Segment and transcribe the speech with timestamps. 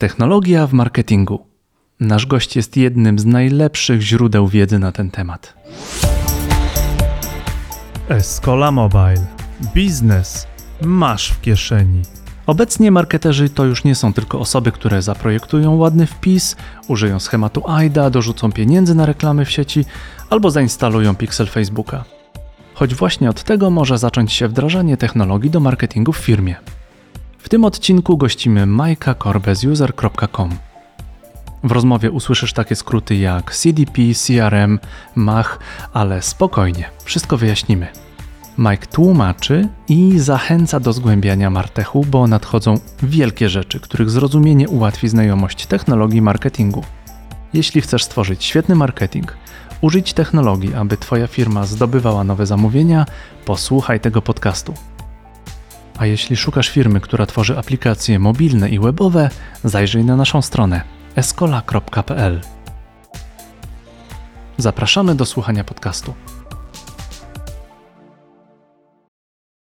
[0.00, 1.46] Technologia w marketingu.
[2.00, 5.54] Nasz gość jest jednym z najlepszych źródeł wiedzy na ten temat.
[8.08, 9.26] Escola Mobile.
[9.74, 10.46] Biznes
[10.82, 12.02] masz w kieszeni.
[12.46, 16.56] Obecnie marketerzy to już nie są tylko osoby, które zaprojektują ładny wpis,
[16.88, 19.84] użyją schematu AIDA, dorzucą pieniędzy na reklamy w sieci
[20.30, 22.04] albo zainstalują pixel Facebooka.
[22.74, 26.56] Choć właśnie od tego może zacząć się wdrażanie technologii do marketingu w firmie.
[27.38, 30.50] W tym odcinku gościmy Majka Korbę z user.com.
[31.64, 34.78] W rozmowie usłyszysz takie skróty jak CDP, CRM,
[35.14, 35.58] MACH,
[35.92, 37.86] ale spokojnie, wszystko wyjaśnimy.
[38.58, 45.66] Mike tłumaczy i zachęca do zgłębiania Martechu, bo nadchodzą wielkie rzeczy, których zrozumienie ułatwi znajomość
[45.66, 46.84] technologii marketingu.
[47.52, 49.36] Jeśli chcesz stworzyć świetny marketing,
[49.80, 53.06] użyć technologii, aby Twoja firma zdobywała nowe zamówienia,
[53.44, 54.74] posłuchaj tego podcastu.
[55.98, 59.30] A jeśli szukasz firmy, która tworzy aplikacje mobilne i webowe,
[59.64, 60.82] zajrzyj na naszą stronę
[61.16, 62.40] escola.pl.
[64.56, 66.14] Zapraszamy do słuchania podcastu.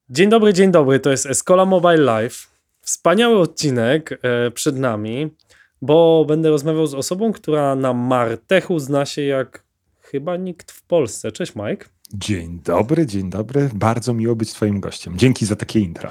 [0.08, 1.00] Dzień dobry, dzień dobry.
[1.00, 2.50] To jest Escola Mobile Live.
[2.80, 5.30] Wspaniały odcinek e, przed nami,
[5.82, 9.64] bo będę rozmawiał z osobą, która na Martechu zna się jak
[10.00, 11.32] chyba nikt w Polsce.
[11.32, 11.86] Cześć Mike.
[12.14, 13.70] Dzień dobry, dzień dobry.
[13.74, 15.18] Bardzo miło być Twoim gościem.
[15.18, 16.10] Dzięki za takie intro.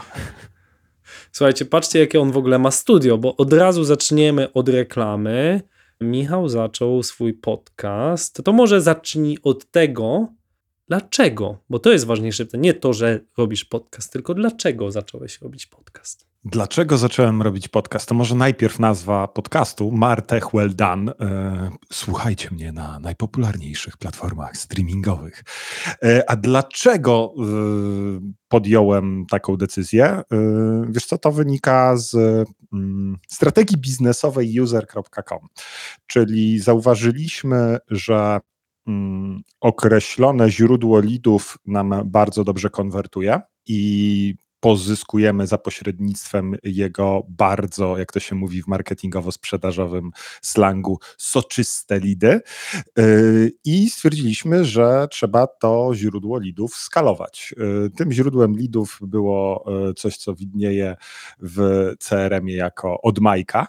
[1.31, 5.61] Słuchajcie, patrzcie, jakie on w ogóle ma studio, bo od razu zaczniemy od reklamy.
[6.01, 8.41] Michał zaczął swój podcast.
[8.43, 10.27] To może zacznij od tego,
[10.91, 12.45] dlaczego, bo to jest ważniejsze.
[12.53, 16.27] Nie to, że robisz podcast, tylko dlaczego zacząłeś robić podcast.
[16.45, 18.09] Dlaczego zacząłem robić podcast?
[18.09, 21.11] To może najpierw nazwa podcastu Martech Well Done.
[21.19, 25.43] E, słuchajcie mnie na najpopularniejszych platformach streamingowych.
[26.03, 27.41] E, a dlaczego e,
[28.47, 30.21] podjąłem taką decyzję?
[30.89, 32.15] Wiesz co, to wynika z
[32.73, 35.47] mm, strategii biznesowej user.com,
[36.07, 38.39] czyli zauważyliśmy, że
[39.61, 48.19] określone źródło lidów nam bardzo dobrze konwertuje i pozyskujemy za pośrednictwem jego bardzo, jak to
[48.19, 50.09] się mówi w marketingowo-sprzedażowym
[50.41, 52.41] slangu, soczyste lidy.
[52.97, 57.53] Yy, I stwierdziliśmy, że trzeba to źródło lidów skalować.
[57.57, 60.95] Yy, tym źródłem lidów było yy, coś, co widnieje
[61.39, 63.67] w CRM-ie jako od Majka,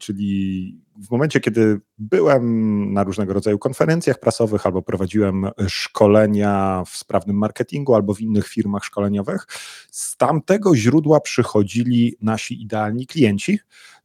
[0.00, 7.36] czyli w momencie, kiedy byłem na różnego rodzaju konferencjach prasowych albo prowadziłem szkolenia w sprawnym
[7.36, 9.46] marketingu albo w innych firmach szkoleniowych,
[9.90, 13.58] z tamtego źródła przychodzili nasi idealni klienci.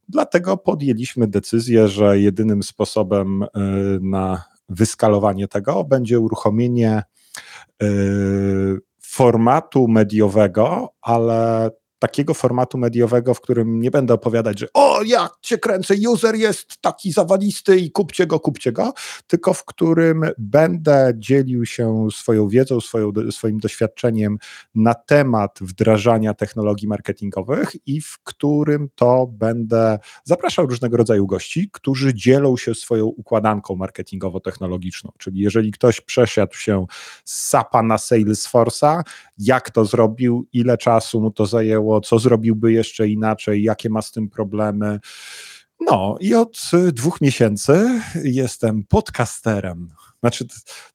[0.08, 3.46] Dlatego podjęliśmy decyzję, że jedynym sposobem y,
[4.00, 7.02] na wyskalowanie tego będzie uruchomienie
[7.82, 11.70] y, formatu mediowego, ale
[12.04, 16.76] takiego formatu mediowego, w którym nie będę opowiadać, że o, ja cię kręcę, user jest
[16.80, 18.92] taki zawalisty i kupcie go, kupcie go,
[19.26, 24.38] tylko w którym będę dzielił się swoją wiedzą, swoją, swoim doświadczeniem
[24.74, 32.14] na temat wdrażania technologii marketingowych i w którym to będę zapraszał różnego rodzaju gości, którzy
[32.14, 35.08] dzielą się swoją układanką marketingowo-technologiczną.
[35.18, 36.86] Czyli jeżeli ktoś przesiadł się
[37.24, 39.02] z SAPa na Salesforce'a,
[39.38, 44.12] jak to zrobił, ile czasu mu to zajęło, co zrobiłby jeszcze inaczej, jakie ma z
[44.12, 45.00] tym problemy.
[45.80, 49.88] No i od dwóch miesięcy jestem podcasterem.
[50.24, 50.44] Znaczy,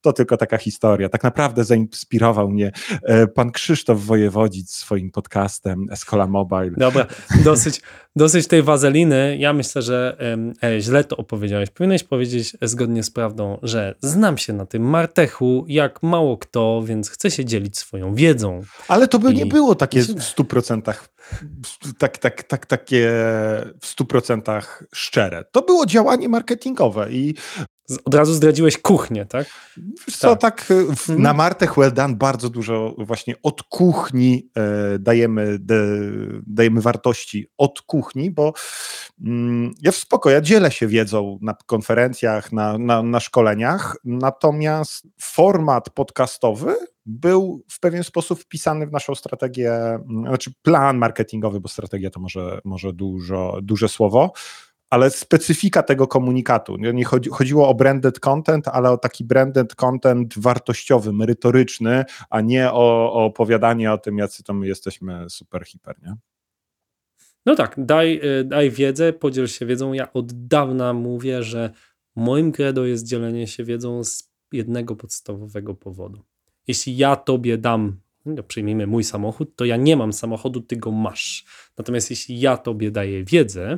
[0.01, 1.09] to tylko taka historia.
[1.09, 2.71] Tak naprawdę zainspirował mnie
[3.03, 6.71] e, pan Krzysztof Wojewodzic swoim podcastem Escola Mobile.
[6.77, 7.05] Dobra,
[7.43, 7.81] dosyć,
[8.15, 9.37] dosyć tej wazeliny.
[9.39, 10.17] Ja myślę, że
[10.63, 11.69] e, źle to opowiedziałeś.
[11.69, 17.09] Powinieneś powiedzieć zgodnie z prawdą, że znam się na tym martechu jak mało kto, więc
[17.09, 18.61] chcę się dzielić swoją wiedzą.
[18.87, 19.35] Ale to by I...
[19.35, 21.09] nie było takie w stu procentach
[21.97, 23.11] tak, tak, tak, takie
[23.81, 25.43] w stu procentach szczere.
[25.51, 27.35] To było działanie marketingowe i
[28.05, 29.47] od razu zdradziłeś kuchnię, tak?
[29.77, 31.21] Wiesz co, tak, tak w, mhm.
[31.21, 35.81] na Martech Well Done bardzo dużo właśnie od kuchni e, dajemy, de,
[36.47, 38.53] dajemy wartości od kuchni, bo
[39.25, 45.07] mm, ja w spoko, ja dzielę się wiedzą na konferencjach, na, na, na szkoleniach, natomiast
[45.21, 46.75] format podcastowy
[47.05, 52.59] był w pewien sposób wpisany w naszą strategię, znaczy plan marketingowy, bo strategia to może,
[52.65, 54.31] może dużo, duże słowo,
[54.89, 56.77] ale specyfika tego komunikatu.
[56.77, 62.71] Nie chodzi, chodziło o branded content, ale o taki branded content wartościowy, merytoryczny, a nie
[62.71, 66.15] o, o opowiadanie o tym, jacy to my jesteśmy super hiper, nie?
[67.45, 69.93] No tak, daj, y, daj wiedzę, podziel się wiedzą.
[69.93, 71.71] Ja od dawna mówię, że
[72.15, 76.23] moim credo jest dzielenie się wiedzą z jednego podstawowego powodu.
[76.67, 80.91] Jeśli ja tobie dam, no przyjmijmy mój samochód, to ja nie mam samochodu, ty go
[80.91, 81.45] masz.
[81.77, 83.77] Natomiast jeśli ja tobie daję wiedzę,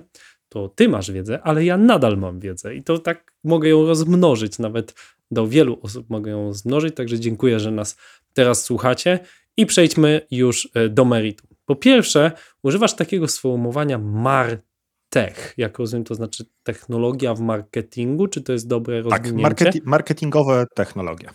[0.54, 4.60] to ty masz wiedzę, ale ja nadal mam wiedzę i to tak mogę ją rozmnożyć,
[4.60, 4.94] nawet
[5.32, 7.98] do wielu osób mogę ją zmnożyć, także dziękuję, że nas
[8.34, 9.20] teraz słuchacie
[9.58, 11.48] i przejdźmy już e, do meritum.
[11.66, 12.32] Po pierwsze,
[12.64, 15.54] używasz takiego sformułowania martech.
[15.58, 19.50] Jak rozumiem, to znaczy technologia w marketingu, czy to jest dobre Tak, rozwinięcie?
[19.66, 21.30] marketi- marketingowe technologie.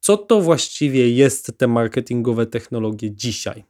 [0.00, 3.64] Co to właściwie jest te marketingowe technologie dzisiaj?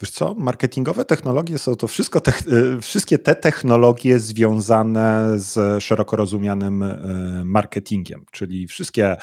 [0.00, 2.32] Wiesz co, marketingowe technologie są to wszystko te,
[2.82, 6.96] wszystkie te technologie związane z szeroko rozumianym e,
[7.44, 9.16] marketingiem, czyli wszystkie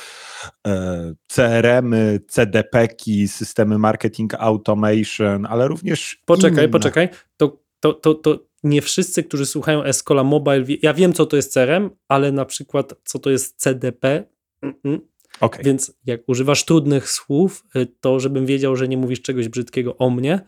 [0.67, 6.69] e, CRM-y, CDP-ki, systemy marketing automation, ale również Poczekaj, inne.
[6.69, 7.09] poczekaj.
[7.38, 11.35] To, to, to, to nie wszyscy, którzy słuchają Escola Mobile, wie- ja wiem, co to
[11.35, 14.23] jest CRM, ale na przykład, co to jest CDP,
[14.63, 14.99] Mm-mm.
[15.39, 15.65] Okej.
[15.65, 20.09] Więc jak używasz trudnych słów, y, to żebym wiedział, że nie mówisz czegoś brzydkiego o
[20.09, 20.39] mnie,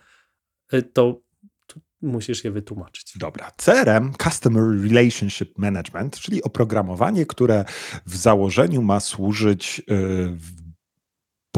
[0.73, 1.21] y, to,
[2.01, 3.13] musisz je wytłumaczyć.
[3.15, 3.51] Dobra.
[3.57, 7.65] CRM, Customer Relationship Management, czyli oprogramowanie, które
[8.05, 9.83] w założeniu ma służyć y,
[10.29, 10.67] w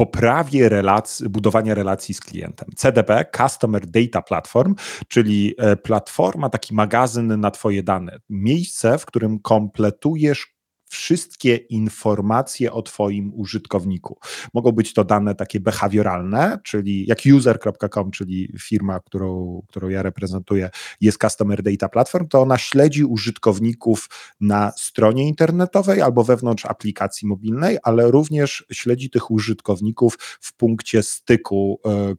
[0.00, 2.68] poprawie relacji, budowania relacji z klientem.
[2.76, 4.74] CDP, Customer Data Platform,
[5.08, 8.20] czyli e, platforma, taki magazyn na Twoje dane.
[8.28, 10.49] Miejsce, w którym kompletujesz
[10.90, 14.18] wszystkie informacje o Twoim użytkowniku.
[14.54, 20.70] Mogą być to dane takie behawioralne, czyli jak user.com, czyli firma, którą, którą ja reprezentuję,
[21.00, 24.08] jest Customer Data Platform, to ona śledzi użytkowników
[24.40, 31.80] na stronie internetowej albo wewnątrz aplikacji mobilnej, ale również śledzi tych użytkowników w punkcie styku
[31.86, 32.14] e,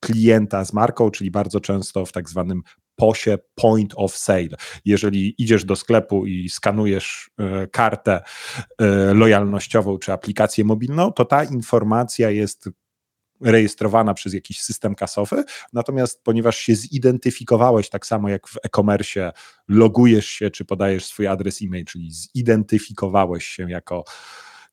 [0.00, 2.62] klienta z marką, czyli bardzo często w tak zwanym
[2.96, 4.56] POSie Point of Sale.
[4.84, 8.22] Jeżeli idziesz do sklepu i skanujesz e, kartę
[8.78, 12.68] e, lojalnościową czy aplikację mobilną, to ta informacja jest
[13.40, 19.32] rejestrowana przez jakiś system kasowy, natomiast ponieważ się zidentyfikowałeś tak samo jak w e-commerce,
[19.68, 24.04] logujesz się czy podajesz swój adres e-mail, czyli zidentyfikowałeś się jako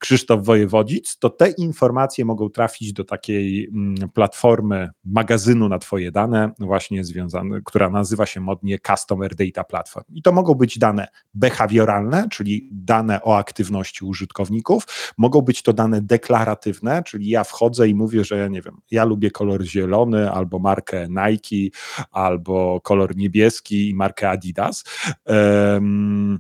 [0.02, 6.52] Krzysztof Wojewodzic, to te informacje mogą trafić do takiej mm, platformy magazynu na Twoje dane,
[6.60, 10.06] właśnie związane, która nazywa się modnie Customer Data Platform.
[10.14, 16.02] I to mogą być dane behawioralne, czyli dane o aktywności użytkowników, mogą być to dane
[16.02, 20.60] deklaratywne, czyli ja wchodzę i mówię, że ja nie wiem, ja lubię kolor zielony, albo
[20.60, 21.78] markę Nike,
[22.12, 24.84] albo kolor niebieski i markę Adidas.
[25.26, 26.40] Um,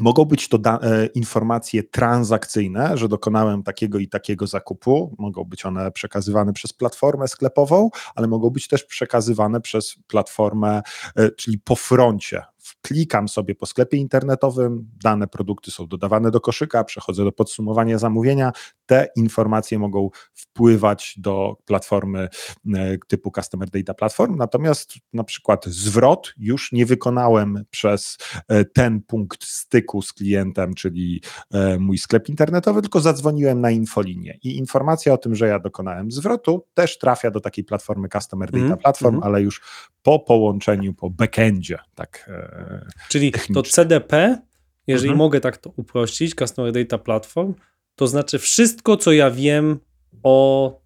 [0.00, 5.14] Mogą być to da- e, informacje transakcyjne, że dokonałem takiego i takiego zakupu.
[5.18, 10.82] Mogą być one przekazywane przez platformę sklepową, ale mogą być też przekazywane przez platformę,
[11.16, 12.42] e, czyli po froncie.
[12.82, 18.52] Klikam sobie po sklepie internetowym, dane produkty są dodawane do koszyka, przechodzę do podsumowania zamówienia.
[18.86, 22.28] Te informacje mogą wpływać do platformy
[22.74, 28.18] e, typu Customer Data Platform, natomiast na przykład zwrot już nie wykonałem przez
[28.48, 31.22] e, ten punkt styku z klientem, czyli
[31.52, 36.10] e, mój sklep internetowy, tylko zadzwoniłem na infolinię i informacja o tym, że ja dokonałem
[36.10, 39.32] zwrotu też trafia do takiej platformy Customer Data Mhm, Platform, mhm.
[39.32, 39.60] ale już
[40.04, 43.62] po połączeniu, po backendzie, tak e, Czyli to.
[43.62, 44.38] CDP,
[44.86, 45.18] jeżeli Mhm.
[45.18, 47.54] mogę tak to uprościć, Customer Data Platform,
[47.96, 49.78] to znaczy wszystko, co ja wiem
[50.22, 50.80] o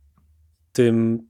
[0.73, 1.28] tym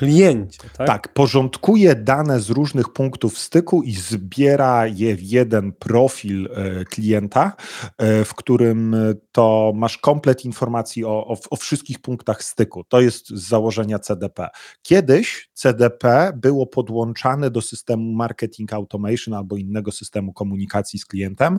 [0.00, 0.86] kliencie, tak?
[0.86, 7.52] Tak, porządkuje dane z różnych punktów styku i zbiera je w jeden profil e, klienta,
[7.98, 12.84] e, w którym e, to masz komplet informacji o, o, o wszystkich punktach styku.
[12.84, 14.48] To jest z założenia CDP.
[14.82, 21.58] Kiedyś CDP było podłączane do systemu marketing automation albo innego systemu komunikacji z klientem.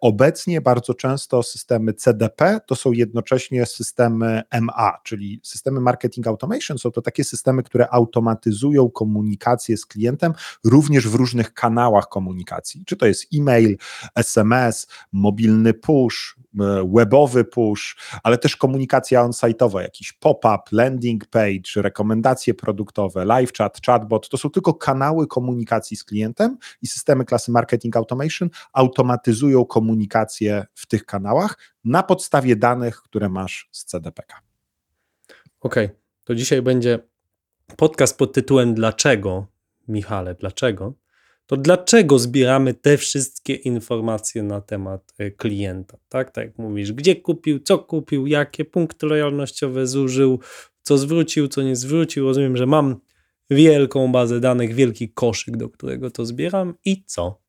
[0.00, 6.90] Obecnie bardzo często systemy CDP to są jednocześnie systemy MA, czyli systemy marketing automation są
[6.90, 10.32] to takie systemy, które automatyzują komunikację z klientem
[10.64, 12.84] również w różnych kanałach komunikacji.
[12.86, 13.76] Czy to jest e-mail,
[14.14, 22.54] SMS, mobilny push, e, webowy push, ale też komunikacja on-site'owa, jakiś pop-up, landing page, rekomendacje
[22.54, 27.96] produktowe, live chat, chatbot, to są tylko kanały komunikacji z klientem i systemy klasy marketing
[27.96, 34.40] automation automatyzują komunikację w tych kanałach na podstawie danych, które masz z CDPK.
[35.60, 35.88] Okej,
[36.24, 36.98] to dzisiaj będzie
[37.76, 39.46] podcast pod tytułem Dlaczego,
[39.88, 40.94] Michale, dlaczego?
[41.46, 46.30] To dlaczego zbieramy te wszystkie informacje na temat e, klienta, tak?
[46.30, 50.40] Tak jak mówisz, gdzie kupił, co kupił, jakie punkty lojalnościowe zużył,
[50.82, 52.24] co zwrócił, co nie zwrócił.
[52.24, 53.00] Rozumiem, że mam
[53.50, 57.40] wielką bazę danych, wielki koszyk, do którego to zbieram i co?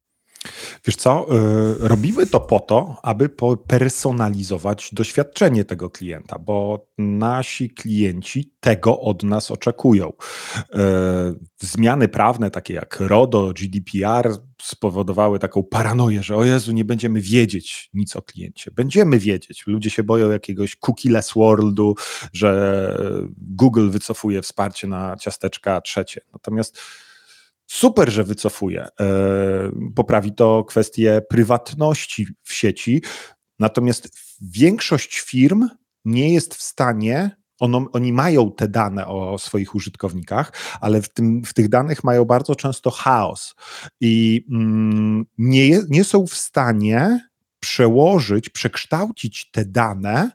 [0.86, 3.30] Wiesz co, y, robimy to po to, aby
[3.68, 10.10] personalizować doświadczenie tego klienta, bo nasi klienci tego od nas oczekują.
[10.10, 10.78] Y,
[11.60, 17.90] zmiany prawne, takie jak RODO, GDPR, spowodowały taką paranoję, że o Jezu, nie będziemy wiedzieć
[17.94, 18.72] nic o kliencie.
[18.72, 19.64] Będziemy wiedzieć.
[19.68, 21.96] Ludzie się boją jakiegoś cookieless worldu,
[22.34, 26.22] że Google wycofuje wsparcie na ciasteczka trzecie.
[26.34, 26.78] Natomiast
[27.74, 28.88] Super, że wycofuje.
[29.00, 29.10] E,
[29.96, 33.04] poprawi to kwestię prywatności w sieci.
[33.60, 34.10] Natomiast
[34.42, 35.68] większość firm
[36.06, 41.44] nie jest w stanie ono, oni mają te dane o swoich użytkownikach, ale w, tym,
[41.46, 43.56] w tych danych mają bardzo często chaos
[44.02, 50.32] i mm, nie, nie są w stanie przełożyć, przekształcić te dane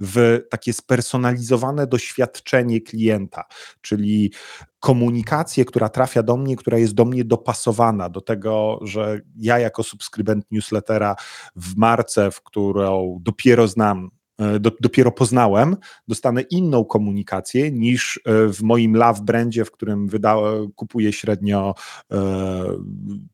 [0.00, 3.44] w takie spersonalizowane doświadczenie klienta,
[3.80, 4.32] czyli
[4.80, 9.82] komunikację, która trafia do mnie, która jest do mnie dopasowana do tego, że ja jako
[9.82, 11.16] subskrybent newslettera
[11.56, 15.76] w marce, w którą dopiero znam e, do, dopiero poznałem,
[16.08, 20.36] dostanę inną komunikację niż e, w moim love brandzie, w którym wyda,
[20.74, 21.74] kupuję średnio
[22.12, 22.18] e,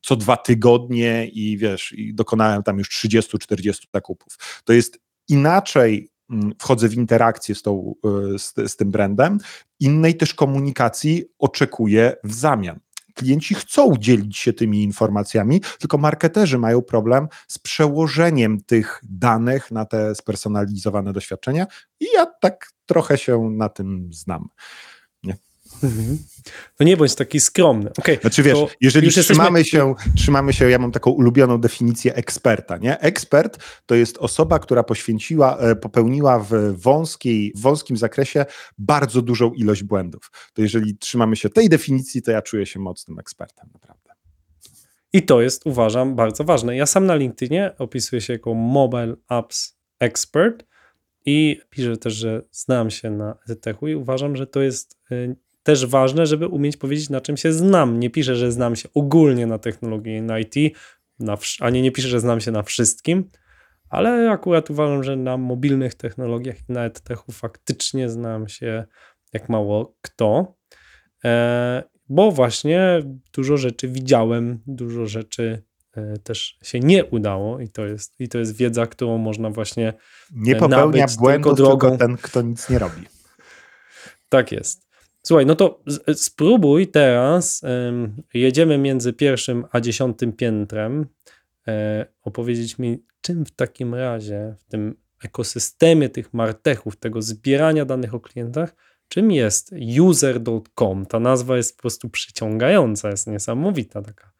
[0.02, 4.38] co dwa tygodnie i wiesz, i dokonałem tam już 30-40 zakupów.
[4.64, 6.13] To jest inaczej
[6.58, 7.94] wchodzę w interakcję z, tą,
[8.34, 9.38] e, z, z tym brandem,
[9.80, 12.80] innej też komunikacji oczekuję w zamian.
[13.14, 19.84] Klienci chcą dzielić się tymi informacjami, tylko marketerzy mają problem z przełożeniem tych danych na
[19.84, 21.66] te spersonalizowane doświadczenia
[22.00, 24.48] i ja tak trochę się na tym znam.
[25.82, 26.18] Mhm.
[26.80, 27.90] No nie bądź taki skromny.
[27.98, 29.80] Okay, znaczy wiesz, jeżeli trzymamy, jesteśmy...
[29.80, 33.00] się, trzymamy się, ja mam taką ulubioną definicję eksperta, nie?
[33.00, 38.46] Ekspert to jest osoba, która poświęciła, e, popełniła w wąskiej, wąskim zakresie
[38.78, 40.30] bardzo dużą ilość błędów.
[40.52, 44.04] To jeżeli trzymamy się tej definicji, to ja czuję się mocnym ekspertem, naprawdę.
[45.12, 46.76] I to jest, uważam, bardzo ważne.
[46.76, 50.64] Ja sam na LinkedInie opisuję się jako Mobile Apps Expert
[51.26, 55.86] i piszę też, że znam się na ETH-u i uważam, że to jest e, też
[55.86, 58.00] ważne, żeby umieć powiedzieć, na czym się znam.
[58.00, 60.54] Nie piszę, że znam się ogólnie na technologii na IT,
[61.18, 63.30] na, ani nie piszę, że znam się na wszystkim,
[63.88, 68.84] ale akurat uważam, że na mobilnych technologiach i na edtechu faktycznie znam się
[69.32, 70.56] jak mało kto,
[71.24, 73.02] e, bo właśnie
[73.32, 75.62] dużo rzeczy widziałem, dużo rzeczy
[75.96, 79.94] e, też się nie udało i to jest, i to jest wiedza, którą można właśnie
[80.32, 81.88] Nie popełnia błędów drogą...
[81.88, 83.02] tylko ten, kto nic nie robi.
[84.28, 84.83] Tak jest.
[85.26, 85.80] Słuchaj, no to
[86.14, 87.62] spróbuj teraz,
[88.34, 91.06] jedziemy między pierwszym a dziesiątym piętrem,
[91.68, 98.14] e, opowiedzieć mi, czym w takim razie w tym ekosystemie tych martechów, tego zbierania danych
[98.14, 98.74] o klientach,
[99.08, 101.06] czym jest user.com.
[101.06, 104.32] Ta nazwa jest po prostu przyciągająca, jest niesamowita, taka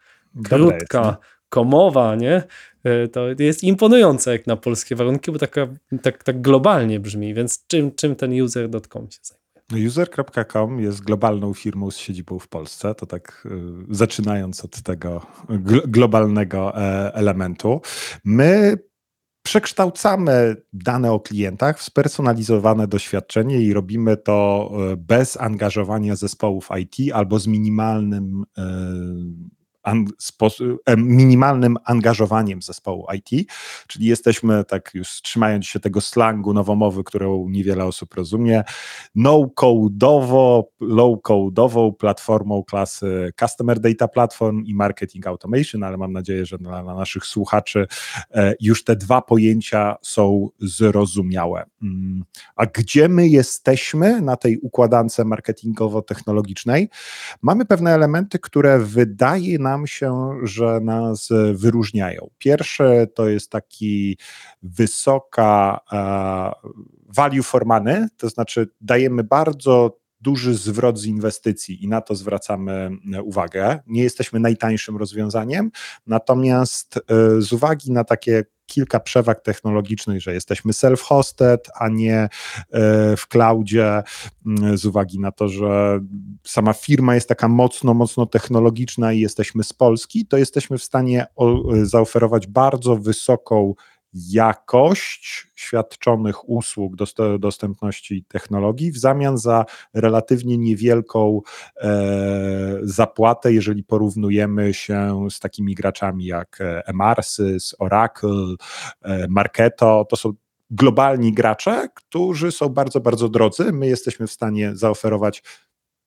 [0.45, 2.43] krótka, komowa, nie?
[2.85, 5.69] E, to jest imponujące jak na polskie warunki, bo taka,
[6.03, 9.44] tak, tak globalnie brzmi, więc czym, czym ten user.com się zajmuje?
[9.73, 13.47] User.com jest globalną firmą z siedzibą w Polsce, to tak
[13.91, 17.81] y, zaczynając od tego gl globalnego e, elementu.
[18.25, 18.79] My
[19.45, 27.13] przekształcamy dane o klientach w spersonalizowane doświadczenie i robimy to e, bez angażowania zespołów IT
[27.15, 28.63] albo z minimalnym e,
[30.97, 33.51] minimalnym angażowaniem zespołu IT,
[33.87, 38.65] czyli jesteśmy, tak już trzymając się tego slangu nowomowy, którą niewiele osób rozumie,
[39.15, 46.83] no-code'owo, low-code'ową platformą klasy Customer Data Platform i Marketing Automation, ale mam nadzieję, że dla,
[46.83, 47.87] dla naszych słuchaczy
[48.31, 51.65] e, już te dwa pojęcia są zrozumiałe.
[51.83, 52.25] Mm,
[52.57, 56.89] a gdzie my jesteśmy na tej układance marketingowo-technologicznej?
[57.43, 62.31] Mamy pewne elementy, które wydaje nam nam się, że nas wyróżniają.
[62.39, 64.19] Pierwsze to jest taki
[64.63, 65.81] wysoka
[67.09, 72.91] value for money, to znaczy dajemy bardzo duży zwrot z inwestycji i na to zwracamy
[73.15, 73.81] e, uwagę.
[73.87, 75.71] Nie jesteśmy najtańszym rozwiązaniem,
[76.07, 77.01] natomiast e,
[77.43, 82.29] z uwagi na takie kilka przewag technologicznych, że jesteśmy self-hosted, a nie e,
[83.17, 84.03] w cloudzie,
[84.75, 86.01] z uwagi na to, że
[86.45, 91.27] sama firma jest taka mocno, mocno technologiczna i jesteśmy z Polski, to jesteśmy w stanie
[91.83, 93.75] zaoferować bardzo wysoką
[94.15, 96.93] jakość świadczonych usług
[97.39, 101.41] dostępności technologii w zamian za relatywnie niewielką
[101.77, 108.55] e, zapłatę, jeżeli porównujemy się z takimi graczami jak Emarsys, Oracle,
[109.03, 110.07] e, Marketo.
[110.11, 110.33] To są
[110.71, 113.73] globalni gracze, którzy są bardzo, bardzo drodzy.
[113.73, 115.43] My jesteśmy w stanie zaoferować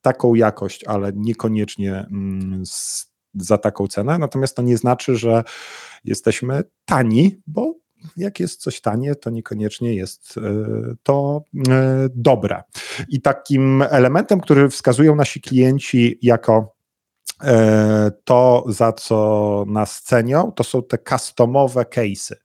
[0.02, 2.64] taką jakość, ale niekoniecznie mm,
[3.34, 5.44] za taką cenę, natomiast to nie znaczy, że
[6.04, 7.74] jesteśmy tani, bo
[8.18, 10.40] jak jest coś tanie, to niekoniecznie jest
[11.04, 11.44] to
[12.10, 12.64] dobre.
[13.10, 16.77] I takim elementem, który wskazują nasi klienci jako E,
[18.24, 22.36] to, za co nas cenią, to są te customowe case'y.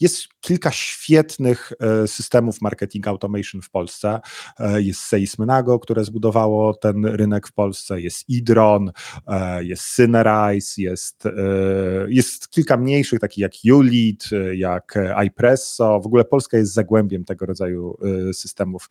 [0.00, 4.20] Jest kilka świetnych e, systemów marketing automation w Polsce.
[4.58, 8.92] E, jest Salesmenago, które zbudowało ten rynek w Polsce, jest Idron,
[9.60, 11.24] jest Synerize, jest,
[12.08, 16.00] jest kilka mniejszych, takich jak Ulit, jak iPresso.
[16.00, 17.98] W ogóle Polska jest zagłębiem tego rodzaju
[18.32, 18.88] systemów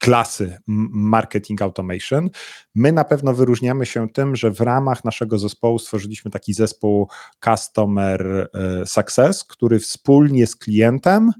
[0.00, 2.30] klasy marketing automation.
[2.74, 7.08] My na pewno wyróżniamy się tym, że w ramach naszego zespołu stworzyliśmy taki zespół
[7.44, 11.32] Customer e, Success, który wspólnie z klientem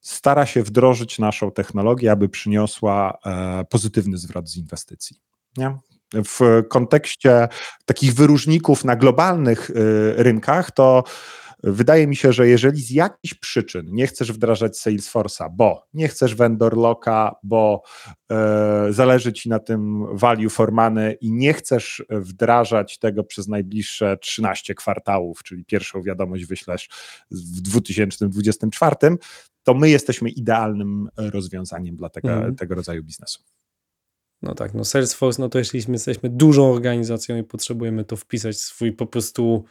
[0.00, 5.16] stara się wdrożyć naszą technologię, aby przyniosła e, pozytywny zwrot z inwestycji.
[5.56, 5.78] Nie?
[6.14, 7.48] W kontekście
[7.84, 9.74] takich wyróżników na globalnych e,
[10.22, 11.04] rynkach, to
[11.62, 16.34] Wydaje mi się, że jeżeli z jakichś przyczyn nie chcesz wdrażać Salesforce'a, bo nie chcesz
[16.34, 17.82] vendor locka, bo
[18.30, 24.16] e, zależy ci na tym value for money i nie chcesz wdrażać tego przez najbliższe
[24.16, 26.88] 13 kwartałów, czyli pierwszą wiadomość wyślesz
[27.30, 28.96] w 2024,
[29.62, 32.56] to my jesteśmy idealnym rozwiązaniem dla tego, mhm.
[32.56, 33.42] tego rodzaju biznesu.
[34.42, 38.60] No tak, no Salesforce, no to jeśli jesteśmy dużą organizacją i potrzebujemy to wpisać w
[38.60, 39.64] swój po prostu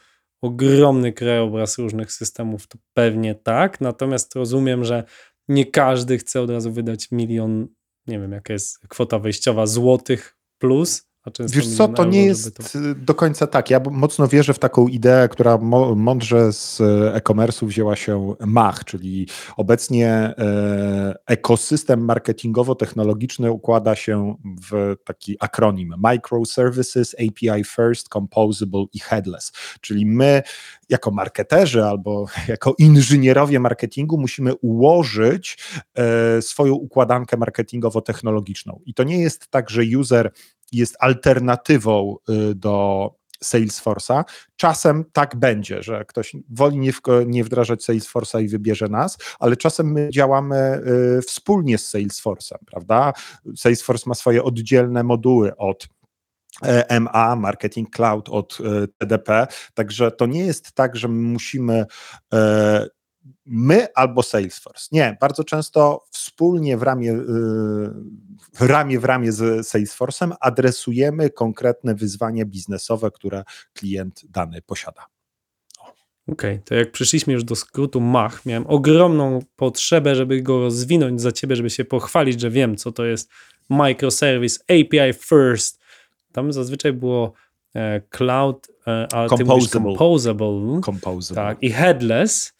[0.46, 3.82] ogromny krajobraz różnych systemów, to pewnie tak.
[3.82, 5.04] Natomiast rozumiem, że
[5.48, 7.68] nie każdy chce od razu wydać milion,
[8.08, 12.79] nie wiem, jaka jest kwota wejściowa złotych plus, Wiesz co, to nie jest to...
[12.96, 13.70] do końca tak.
[13.70, 15.58] Ja mocno wierzę w taką ideę, która
[15.96, 16.82] mądrze z
[17.15, 19.27] e-commerce'u wzięła się MACH, czyli
[19.58, 24.36] obecnie e, ekosystem marketingowo-technologiczny układa się
[24.72, 29.51] w taki akronim Microservices, API First, Composable i Headless.
[29.82, 30.44] Czyli my
[30.89, 35.58] jako marketerzy albo jako inżynierowie marketingu musimy ułożyć
[35.96, 38.79] e, swoją układankę marketingowo-technologiczną.
[38.86, 40.32] I to nie jest tak, że user
[40.72, 43.12] jest alternatywą y, do
[43.44, 44.24] Salesforce'a.
[44.56, 46.92] Czasem tak będzie, że ktoś woli
[47.26, 50.82] nie, wdrażać Salesforce'a i wybierze nas, ale czasem my działamy
[51.18, 53.14] y, wspólnie z Salesforce'em, prawda?
[53.56, 55.88] Salesforce ma swoje oddzielne moduły od
[56.62, 61.86] e, MA, Marketing Cloud od e, TDP, także to nie jest tak, że musimy
[62.34, 62.88] e,
[63.46, 64.88] my albo Salesforce.
[64.92, 67.20] Nie, bardzo często wspólnie w ramię, y,
[68.53, 75.05] w ramię w ramię z Salesforce'em adresujemy konkretne wyzwania biznesowe, które klient dany posiada.
[76.27, 81.22] Okej, okay, to jak przyszliśmy już do skrótu MACH, miałem ogromną potrzebę, żeby go rozwinąć
[81.22, 83.29] za ciebie, żeby się pochwalić, że wiem, co to jest
[83.70, 85.79] microservice, API first.
[86.31, 87.33] Tam zazwyczaj było
[87.75, 89.96] e, cloud, e, ale composable.
[89.98, 90.81] composable.
[90.81, 91.44] Composable.
[91.44, 92.54] Tak, i headless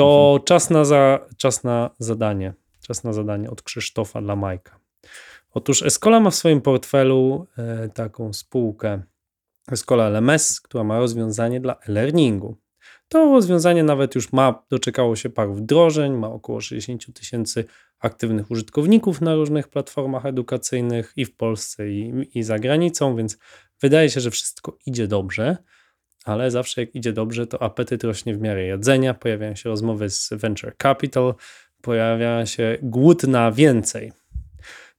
[0.00, 0.44] to mhm.
[0.44, 2.54] czas, na za, czas na zadanie.
[2.86, 4.80] Czas na zadanie od Krzysztofa dla Majka.
[5.50, 9.02] Otóż Escola ma w swoim portfelu e, taką spółkę
[9.72, 12.56] Escola LMS, która ma rozwiązanie dla e-learningu.
[13.08, 17.64] To rozwiązanie nawet już ma, doczekało się paru wdrożeń, ma około 60 tysięcy
[17.98, 23.38] aktywnych użytkowników na różnych platformach edukacyjnych i w Polsce, i, i za granicą, więc
[23.80, 25.56] wydaje się, że wszystko idzie dobrze
[26.24, 30.28] ale zawsze jak idzie dobrze, to apetyt rośnie w miarę jedzenia, pojawiają się rozmowy z
[30.32, 31.34] venture capital,
[31.82, 34.12] pojawia się głód na więcej.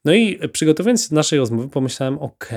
[0.05, 2.49] No i przygotowując się do naszej rozmowy, pomyślałem: OK,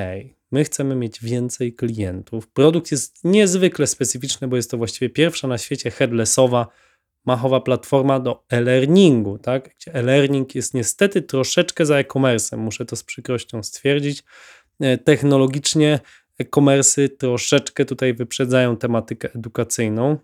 [0.53, 2.49] my chcemy mieć więcej klientów.
[2.49, 6.67] Produkt jest niezwykle specyficzny, bo jest to właściwie pierwsza na świecie headlessowa,
[7.25, 9.75] machowa platforma do e-learningu, tak?
[9.75, 14.25] gdzie e-learning jest niestety troszeczkę za e-commerce, muszę to z przykrością stwierdzić.
[14.81, 16.01] E, technologicznie
[16.39, 20.19] e-commerce'y troszeczkę tutaj wyprzedzają tematykę edukacyjną,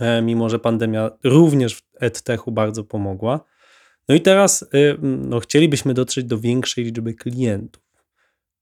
[0.00, 3.44] e, mimo że pandemia również w edtechu bardzo pomogła.
[4.08, 7.84] No i teraz y, no, chcielibyśmy dotrzeć do większej liczby klientów.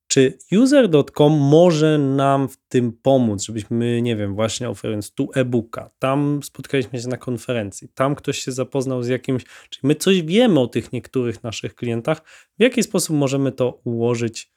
[0.07, 6.40] Czy user.com może nam w tym pomóc, żebyśmy, nie wiem, właśnie oferując tu e-booka, tam
[6.42, 10.66] spotkaliśmy się na konferencji, tam ktoś się zapoznał z jakimś, czyli my coś wiemy o
[10.66, 12.22] tych niektórych naszych klientach,
[12.59, 14.53] w jaki sposób możemy to ułożyć,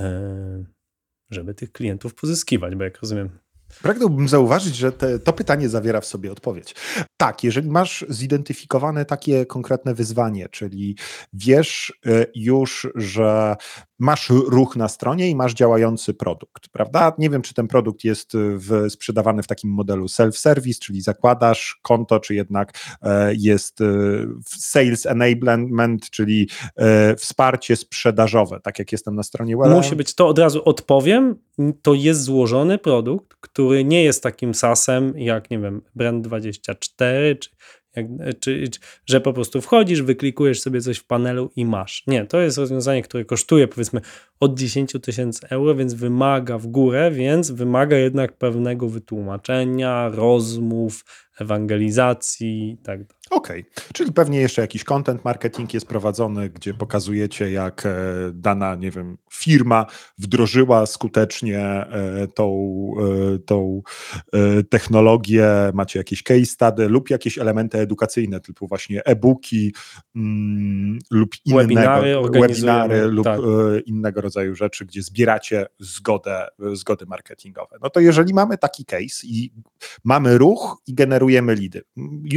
[0.00, 0.64] e,
[1.30, 3.38] żeby tych klientów pozyskiwać, bo jak rozumiem,
[3.82, 6.74] Pragnąłbym zauważyć, że te, to pytanie zawiera w sobie odpowiedź.
[7.16, 10.96] Tak, jeżeli masz zidentyfikowane takie konkretne wyzwanie, czyli
[11.32, 13.56] wiesz y, już, że
[13.98, 17.12] masz ruch na stronie i masz działający produkt, prawda?
[17.18, 22.20] Nie wiem, czy ten produkt jest w, sprzedawany w takim modelu self-service, czyli zakładasz konto,
[22.20, 23.84] czy jednak e, jest e,
[24.46, 29.68] sales enablement, czyli e, wsparcie sprzedażowe, tak jak jestem na stronie web.
[29.68, 31.34] Musi być, to od razu odpowiem,
[31.82, 37.50] to jest złożony produkt, który nie jest takim SaaS-em jak, nie wiem, Brand24, czy
[37.96, 38.06] jak,
[38.40, 38.64] czy,
[39.06, 42.04] że po prostu wchodzisz, wyklikujesz sobie coś w panelu i masz.
[42.06, 44.00] Nie, to jest rozwiązanie, które kosztuje powiedzmy
[44.40, 51.04] od 10 tysięcy euro, więc wymaga w górę, więc wymaga jednak pewnego wytłumaczenia, rozmów,
[51.40, 53.00] ewangelizacji i tak.
[53.30, 53.84] Okej, okay.
[53.92, 57.94] czyli pewnie jeszcze jakiś content marketing jest prowadzony, gdzie pokazujecie, jak e,
[58.32, 59.86] dana, nie wiem, firma
[60.18, 62.90] wdrożyła skutecznie e, tą,
[63.34, 63.82] e, tą
[64.70, 69.74] technologię, macie jakieś case study lub jakieś elementy edukacyjne, typu właśnie e-booki
[70.16, 73.40] mm, lub innego, webinary, webinary lub tak.
[73.86, 77.76] innego rodzaju rzeczy, gdzie zbieracie zgodę, zgody marketingowe.
[77.82, 79.52] No to jeżeli mamy taki case i
[80.04, 81.82] mamy ruch i generujemy lidy,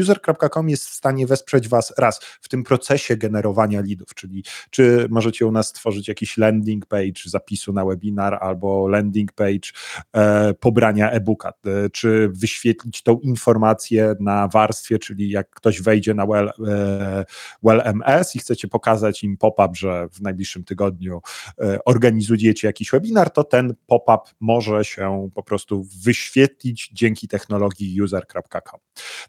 [0.02, 5.08] user.com jest jest w stanie wesprzeć Was raz w tym procesie generowania leadów, czyli czy
[5.10, 9.72] możecie u nas stworzyć jakiś landing page zapisu na webinar albo landing page
[10.14, 16.26] e, pobrania e-booka, e, czy wyświetlić tą informację na warstwie, czyli jak ktoś wejdzie na
[16.26, 17.26] well, e,
[17.64, 21.22] well MS i chcecie pokazać im pop-up, że w najbliższym tygodniu
[21.62, 28.80] e, organizujecie jakiś webinar, to ten pop-up może się po prostu wyświetlić dzięki technologii user.com.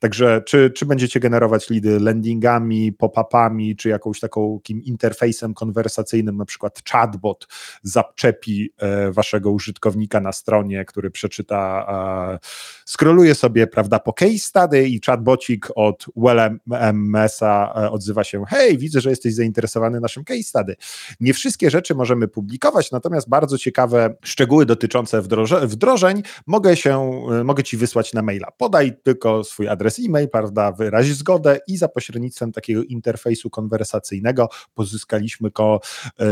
[0.00, 6.36] Także czy, czy będziecie generować generować lidy landingami, pop-upami, czy jakąś taką takim interfejsem konwersacyjnym,
[6.36, 7.48] na przykład chatbot
[7.82, 11.86] zaczepi e, waszego użytkownika na stronie, który przeczyta,
[12.86, 19.00] scrolluje sobie, prawda, po case study i chatbocik od WellMS-a e, odzywa się, hej, widzę,
[19.00, 20.76] że jesteś zainteresowany naszym case study.
[21.20, 25.22] Nie wszystkie rzeczy możemy publikować, natomiast bardzo ciekawe szczegóły dotyczące
[25.62, 28.48] wdrożeń mogę się, e, mogę ci wysłać na maila.
[28.58, 34.48] Podaj tylko swój adres e-mail, prawda, wyraź zgodę, zgodę i za pośrednictwem takiego interfejsu konwersacyjnego
[34.74, 35.80] pozyskaliśmy ko,
[36.20, 36.26] e,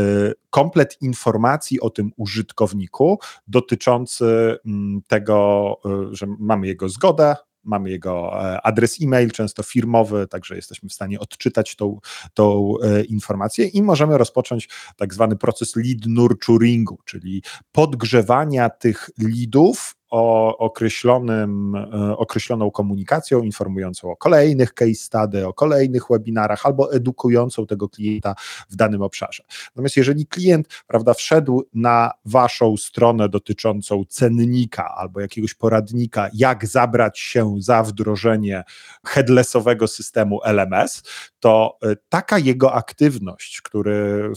[0.49, 8.43] komplet informacji o tym użytkowniku dotyczący mm, tego, e, że mamy jego zgodę, mamy jego
[8.43, 11.99] e, adres e-mail, często firmowy, także jesteśmy w stanie odczytać tą,
[12.33, 12.73] tą
[13.09, 21.75] informację i możemy rozpocząć tak zwany proces lead nurturingu, czyli podgrzewania tych leadów o określonym,
[21.75, 28.35] e, określoną komunikacją informującą o kolejnych case study, o kolejnych webinarach albo edukującą tego klienta
[28.69, 29.43] w danym obszarze.
[29.75, 37.19] Natomiast jeżeli klient prawda, wszedł na waszą stronę dotyczącą cennika albo jakiegoś poradnika, jak zabrać
[37.19, 38.63] się za wdrożenie
[39.05, 41.03] headlessowego systemu LMS,
[41.39, 44.31] to e, taka jego aktywność, który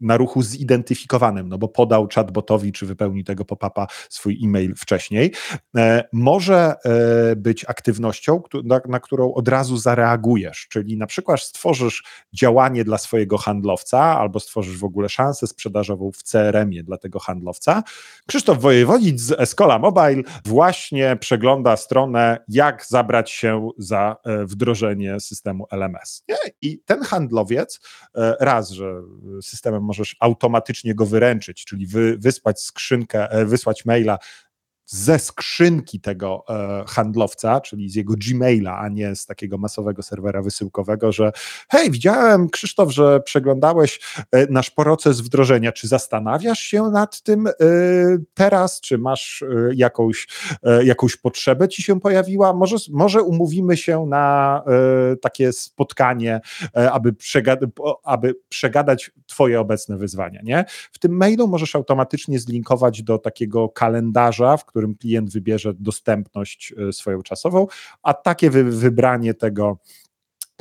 [0.00, 5.32] na ruchu zidentyfikowanym, no bo podał chatbotowi, czy wypełni tego pop-upa swój e-mail wcześniej,
[5.76, 8.42] e, może e, być aktywnością,
[8.88, 14.78] na, którą od razu zareagujesz, czyli na przykład stworzysz działanie dla swojego handlowca, albo stworzysz
[14.78, 17.82] w ogóle szansę sprzedażową w CRM-ie dla tego handlowca.
[18.26, 25.66] Krzysztof Wojewodzic z Escola Mobile właśnie przegląda stronę, jak zabrać się za e, wdrożenie systemu
[25.70, 26.24] LMS.
[26.62, 27.80] I ten handlowiec,
[28.40, 29.02] raz, że
[29.42, 34.18] system systemem możesz automatycznie go wyręczyć, czyli wy, wysłać skrzynkę, e, wysłać maila
[34.86, 40.42] ze skrzynki tego e, handlowca, czyli z jego Gmaila, a nie z takiego masowego serwera
[40.42, 41.32] wysyłkowego, że
[41.68, 44.00] hej, widziałem Krzysztof, że przeglądałeś
[44.32, 45.72] e, nasz proces wdrożenia.
[45.72, 47.52] Czy zastanawiasz się nad tym e,
[48.34, 48.80] teraz?
[48.80, 49.44] Czy masz
[49.74, 50.28] jakąś,
[50.84, 52.52] jakąś potrzebę ci się pojawiła?
[52.52, 54.62] Może, może umówimy się na
[55.22, 56.40] takie spotkanie,
[56.92, 57.66] aby, przegada,
[58.04, 60.40] aby przegadać twoje obecne wyzwania.
[60.42, 60.64] Nie?
[60.92, 66.92] W tym mailu możesz automatycznie zlinkować do takiego kalendarza, w którym klient wybierze dostępność e,
[66.92, 67.66] swoją czasową,
[68.02, 69.78] a takie wy, wybranie tego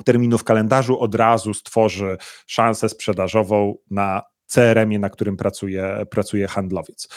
[0.06, 7.08] terminu w kalendarzu od razu stworzy szansę sprzedażową na CRM-ie, na którym pracuje, pracuje handlowiec.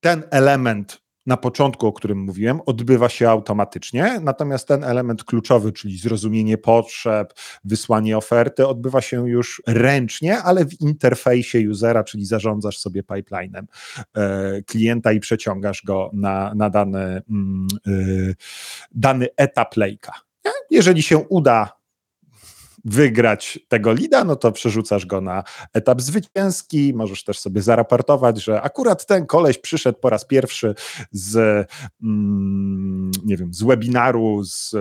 [0.00, 5.98] Ten element na początku, o którym mówiłem, odbywa się automatycznie, natomiast ten element kluczowy, czyli
[5.98, 7.34] zrozumienie potrzeb,
[7.64, 13.66] wysłanie oferty, odbywa się już ręcznie, ale w interfejsie usera, czyli zarządzasz sobie pipelinem
[14.16, 18.34] e, klienta i przeciągasz go na, na dany, mm, y,
[18.90, 20.12] dany etap lejka.
[20.70, 21.75] Jeżeli się uda
[22.86, 26.94] wygrać tego lida, no to przerzucasz go na etap zwycięski.
[26.94, 30.74] Możesz też sobie zaraportować, że akurat ten koleś przyszedł po raz pierwszy
[31.12, 31.36] z,
[32.02, 34.74] mm, nie wiem, z webinaru, z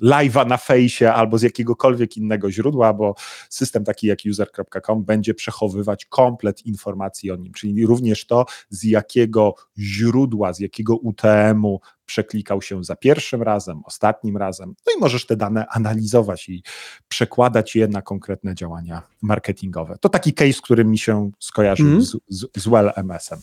[0.00, 3.14] live'a na fejsie albo z jakiegokolwiek innego źródła, bo
[3.48, 9.54] system taki jak user.com będzie przechowywać komplet informacji o nim, czyli również to, z jakiego
[9.78, 11.80] źródła, z jakiego UTM-u
[12.12, 14.74] przeklikał się za pierwszym razem, ostatnim razem.
[14.86, 16.62] No i możesz te dane analizować i
[17.08, 19.96] przekładać je na konkretne działania marketingowe.
[20.00, 22.02] To taki case, który mi się skojarzył mm.
[22.02, 23.38] z, z, z WellMS-em.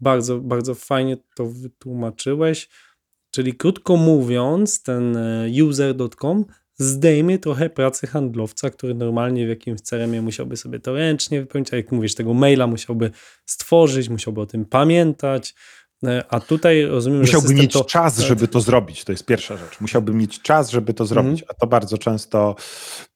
[0.00, 2.68] Bardzo, bardzo fajnie to wytłumaczyłeś.
[3.30, 6.44] Czyli krótko mówiąc, ten e, user.com
[6.78, 11.76] zdejmie trochę pracy handlowca, który normalnie w jakimś crm musiałby sobie to ręcznie wypełnić, a
[11.76, 13.10] jak mówisz, tego maila musiałby
[13.46, 15.54] stworzyć, musiałby o tym pamiętać,
[16.28, 17.84] a tutaj rozumiem, Musiałby mieć to...
[17.84, 19.04] czas, żeby to zrobić.
[19.04, 19.80] To jest pierwsza rzecz.
[19.80, 21.40] Musiałby mieć czas, żeby to zrobić.
[21.42, 21.48] Mm.
[21.48, 22.56] A to bardzo często,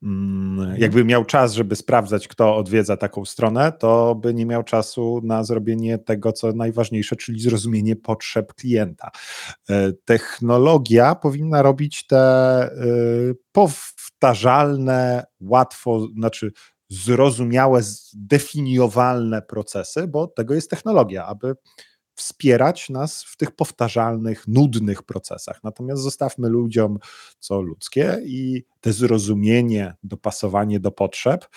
[0.03, 5.21] mm, jakby miał czas, żeby sprawdzać, kto odwiedza taką stronę, to by nie miał czasu
[5.25, 9.11] na zrobienie tego, co najważniejsze, czyli zrozumienie potrzeb klienta.
[9.71, 12.71] E, technologia powinna robić te e,
[13.53, 16.53] powtarzalne, łatwo, znaczy
[16.88, 21.55] zrozumiałe, zdefiniowalne procesy, bo tego jest technologia, aby
[22.23, 25.61] wspierać nas w tych powtarzalnych, nudnych procesach.
[25.65, 26.99] Natomiast zostawmy ludziom
[27.39, 31.49] co ludzkie i te zrozumienie, dopasowanie do potrzeb.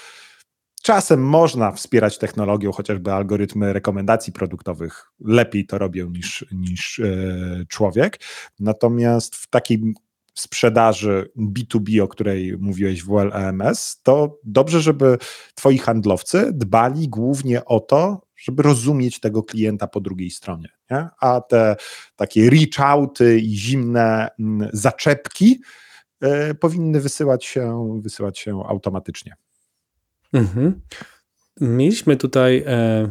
[0.84, 8.20] Czasem można wspierać technologią, chociażby algorytmy rekomendacji produktowych lepiej to robią niż, niż yy, człowiek.
[8.60, 9.94] Natomiast w takiej
[10.34, 15.18] sprzedaży B2B, o której mówiłeś w WLAMS, to dobrze, żeby
[15.56, 20.70] twoi handlowcy dbali głównie o to, żeby rozumieć tego klienta po drugiej stronie.
[20.92, 21.08] Nie?
[21.20, 21.76] A te
[22.16, 25.62] takie reach-outy i zimne mm, zaczepki
[26.24, 29.36] y, powinny wysyłać się, wysyłać się automatycznie.
[30.34, 30.82] Mhm.
[31.62, 33.10] Mieliśmy tutaj e,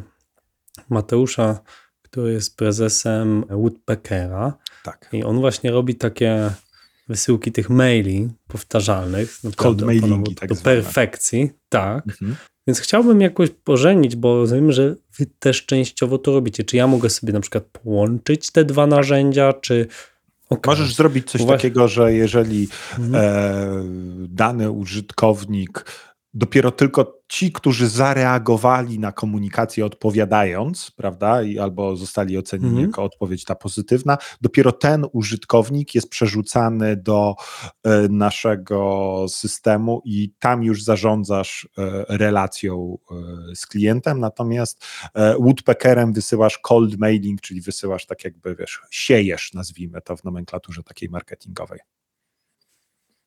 [0.89, 1.61] Mateusza,
[2.03, 4.59] który jest prezesem Woodpeckera.
[4.83, 5.09] Tak.
[5.13, 6.51] I on właśnie robi takie
[7.09, 9.41] wysyłki tych maili powtarzalnych.
[9.57, 11.51] Cold mailingi, tak do perfekcji.
[11.69, 12.05] Tak.
[12.07, 12.37] Mhm.
[12.67, 16.65] Więc chciałbym jakoś pożenić, bo rozumiem, że wy też częściowo to robicie.
[16.65, 19.87] Czy ja mogę sobie na przykład połączyć te dwa narzędzia, czy
[20.51, 20.73] Okay.
[20.73, 21.57] Możesz zrobić coś Właśnie.
[21.57, 23.15] takiego, że jeżeli mhm.
[23.15, 23.85] e,
[24.29, 25.85] dany użytkownik
[26.35, 32.87] dopiero tylko ci, którzy zareagowali na komunikację odpowiadając, prawda, i albo zostali ocenieni mhm.
[32.87, 37.35] jako odpowiedź ta pozytywna, dopiero ten użytkownik jest przerzucany do
[37.85, 43.15] e, naszego systemu i tam już zarządzasz e, relacją e,
[43.57, 44.85] z klientem, natomiast
[45.39, 51.09] Woodpeckerem wysyłasz cold mailing, czyli wysyłasz tak jakby, wiesz, siejesz, nazwijmy to w nomenklaturze takiej
[51.09, 51.81] marketingowej.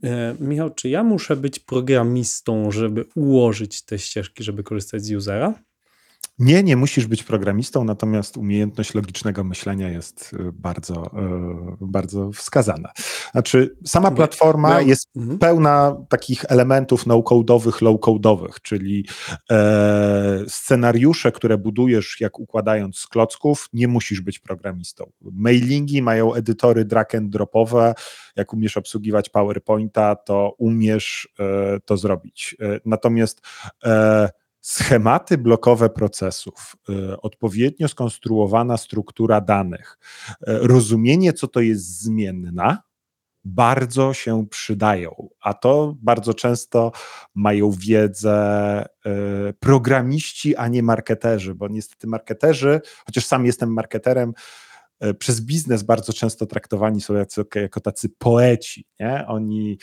[0.04, 5.54] E, Michał, czy ja muszę być programistą, żeby ułożyć te ścieżki, żeby korzystać z usera?
[6.39, 12.91] Nie, nie musisz być programistą, natomiast umiejętność logicznego myślenia jest y, bardzo, y, bardzo wskazana.
[13.32, 15.39] Znaczy, sama platforma jest mhm.
[15.39, 19.06] pełna takich elementów no-codowych, low-codowych, czyli
[19.52, 25.12] e, scenariusze, które budujesz, jak układając z klocków, nie musisz być programistą.
[25.21, 27.93] Mailingi mają edytory drag and dropowe.
[28.36, 32.56] Jak umiesz obsługiwać PowerPointa, to umiesz e, to zrobić.
[32.62, 33.41] E, natomiast
[33.86, 34.30] e,
[34.67, 39.97] schematy blokowe procesów, y, odpowiednio skonstruowana struktura danych,
[40.32, 42.84] y, rozumienie, co to jest zmienna,
[43.45, 46.91] bardzo się przydają, a to bardzo często
[47.36, 48.86] mają wiedzę
[49.49, 54.34] y, programiści, a nie marketerzy, bo niestety marketerzy, chociaż sam jestem marketerem,
[55.20, 58.86] przez biznes bardzo często traktowani są jako, jako tacy poeci.
[59.00, 59.26] Nie?
[59.28, 59.78] Oni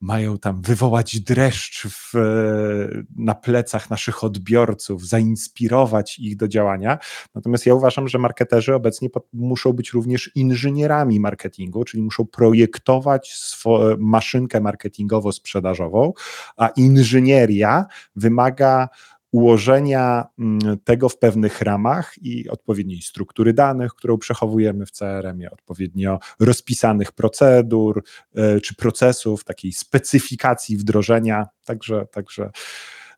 [0.00, 6.98] mają tam wywołać dreszcz w, e, na plecach naszych odbiorców, zainspirować ich do działania.
[7.34, 13.96] Natomiast ja uważam, że marketerzy obecnie muszą być również inżynierami marketingu, czyli muszą projektować swo-
[13.98, 16.12] maszynkę marketingowo-sprzedażową,
[16.56, 18.88] a inżynieria wymaga
[19.32, 26.18] ułożenia mm, tego w pewnych ramach i odpowiedniej struktury danych, którą przechowujemy w CRM-ie, odpowiednio
[26.40, 31.46] rozpisanych procedur e, czy procesów, takiej specyfikacji wdrożenia.
[31.64, 32.50] Także, także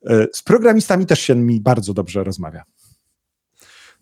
[0.07, 2.63] e, z programistami też się mi bardzo dobrze rozmawia.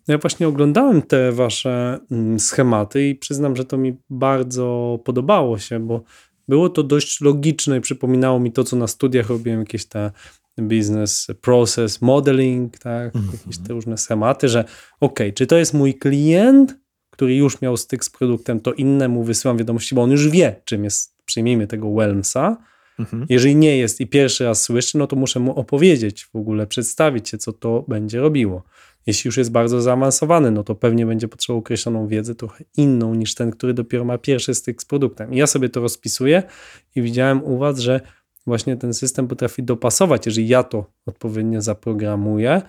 [0.07, 5.59] No ja właśnie oglądałem te wasze mm, schematy i przyznam, że to mi bardzo podobało
[5.59, 6.03] się, bo
[6.47, 10.11] było to dość logiczne i przypominało mi to, co na studiach robiłem, jakieś te
[10.57, 13.31] business process modeling, tak, mm -hmm.
[13.31, 14.65] jakieś te różne schematy, że
[14.99, 16.75] ok, czy to jest mój klient,
[17.09, 20.83] który już miał styk z produktem, to innemu wysyłam wiadomości, bo on już wie, czym
[20.83, 22.57] jest przyjmijmy tego Whelmsa,
[22.99, 23.25] Mhm.
[23.29, 27.29] jeżeli nie jest i pierwszy raz słyszy, no to muszę mu opowiedzieć, w ogóle przedstawić
[27.29, 28.63] się, co to będzie robiło.
[29.07, 33.35] Jeśli już jest bardzo zaawansowany, no to pewnie będzie potrzebował określoną wiedzę, trochę inną niż
[33.35, 35.33] ten, który dopiero ma pierwszy styk z produktem.
[35.33, 36.43] I ja sobie to rozpisuję
[36.95, 38.01] i widziałem u Was, że
[38.47, 42.61] właśnie ten system potrafi dopasować, jeżeli ja to odpowiednio zaprogramuję,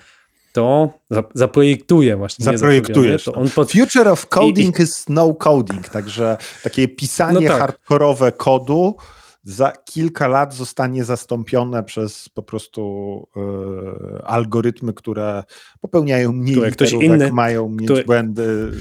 [0.52, 2.44] to za- zaprojektuję właśnie.
[2.44, 3.24] Zaprojektujesz.
[3.24, 3.72] To on pod...
[3.72, 7.60] Future of coding is no coding, także takie pisanie No tak.
[7.60, 8.96] hardkorowe kodu
[9.44, 12.82] za kilka lat zostanie zastąpione przez po prostu
[13.36, 15.44] e, algorytmy, które
[15.80, 18.72] popełniają mniej Które ktoś inny- mają mieć które- błędy.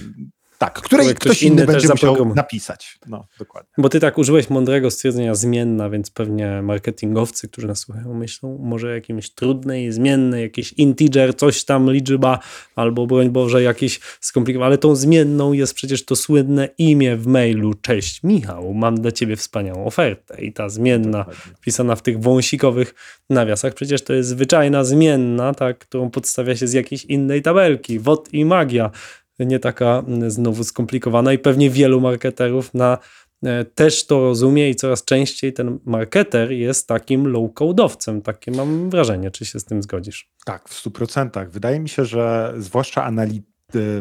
[0.62, 3.00] Tak, które które ktoś, ktoś inny inny też będzie musiał napisać.
[3.08, 3.70] No, dokładnie.
[3.78, 8.94] Bo ty tak użyłeś mądrego stwierdzenia zmienna, więc pewnie marketingowcy, którzy nas słuchają, myślą może
[8.94, 12.40] jakimś trudnej, zmiennej, jakiś integer, coś tam liczba,
[12.76, 17.74] albo broń Boże, jakieś skomplikowane, ale tą zmienną jest przecież to słynne imię w mailu.
[17.74, 20.42] Cześć Michał, mam dla ciebie wspaniałą ofertę.
[20.42, 21.54] I ta zmienna Dokładnie.
[21.62, 22.96] wpisana w tych wąsikowych
[23.30, 28.00] nawiasach, przecież to jest zwyczajna zmienna, tak, którą podstawia się z jakiejś innej tabelki.
[28.00, 28.92] WOT i magia.
[29.40, 32.98] Nie taka mm, znowu skomplikowana i pewnie wielu marketerów na
[33.44, 38.22] e, też to rozumie i coraz częściej ten marketer jest takim low-codeowcem.
[38.22, 40.32] Takie mam wrażenie, czy się z tym zgodzisz.
[40.46, 41.50] Tak, w 100%.
[41.50, 43.42] Wydaje mi się, że zwłaszcza anali-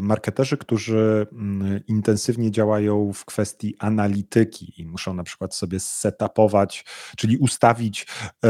[0.00, 6.84] marketerzy, którzy mm, intensywnie działają w kwestii analityki i muszą na przykład sobie setupować,
[7.16, 8.06] czyli ustawić
[8.44, 8.48] e,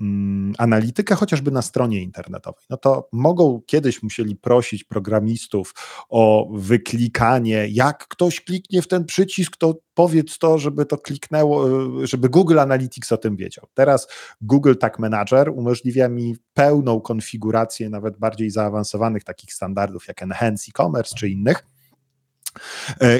[0.00, 5.74] mm, analitykę chociażby na stronie internetowej, no to mogą kiedyś musieli prosić programistów
[6.08, 11.68] o wyklikanie, jak ktoś kliknie w ten przycisk, to powiedz to, żeby to kliknęło,
[12.02, 13.66] y, żeby Google Analytics o tym wiedział.
[13.74, 14.08] Teraz
[14.40, 21.14] Google Tag Manager umożliwia mi pełną konfigurację nawet bardziej zaawansowanych takich standardów jak Enhance e-commerce
[21.16, 21.64] czy innych.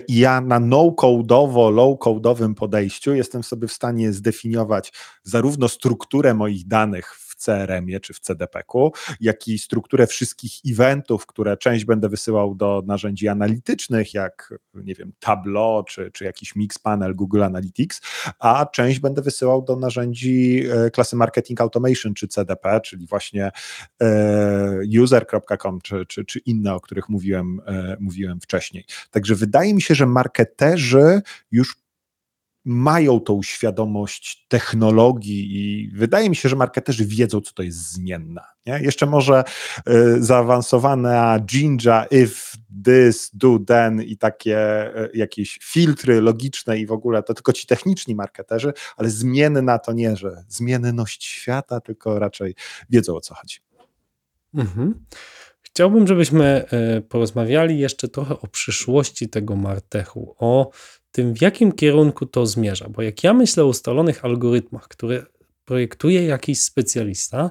[0.08, 7.14] I ja na no-codeowo, low-codeowym podejściu jestem sobie w stanie zdefiniować zarówno strukturę moich danych
[7.38, 13.28] CRM-ie czy w CDP-ku, jak i strukturę wszystkich eventów, które część będę wysyłał do narzędzi
[13.28, 18.00] analitycznych, jak nie wiem, Tableau czy, czy jakiś Mixpanel Google Analytics,
[18.38, 23.50] a część będę wysyłał do narzędzi e, klasy Marketing Automation czy CDP, czyli właśnie
[24.02, 28.84] e, user.com czy, czy, czy inne, o których mówiłem, e, mówiłem wcześniej.
[29.10, 31.76] Także wydaje mi się, że marketerzy już
[32.68, 38.44] mają tą świadomość technologii i wydaje mi się, że marketerzy wiedzą, co to jest zmienna.
[38.66, 38.80] Nie?
[38.82, 39.44] Jeszcze może
[39.88, 46.92] y, zaawansowane Jinja, if, this, do, then i takie y, jakieś filtry logiczne i w
[46.92, 52.54] ogóle to tylko ci techniczni marketerzy, ale zmienna to nie, że zmienność świata, tylko raczej
[52.90, 53.58] wiedzą, o co chodzi.
[54.54, 54.94] Mhm.
[55.62, 60.70] Chciałbym, żebyśmy e, porozmawiali jeszcze trochę o przyszłości tego Martechu, o
[61.12, 62.88] tym, w jakim kierunku to zmierza.
[62.88, 65.22] Bo jak ja myślę o ustalonych algorytmach, które
[65.64, 67.50] projektuje jakiś specjalista,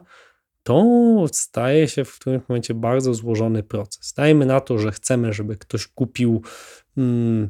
[0.64, 0.86] to
[1.32, 4.14] staje się w którymś momencie bardzo złożony proces.
[4.14, 6.42] Dajmy na to, że chcemy, żeby ktoś kupił,
[6.98, 7.50] mm,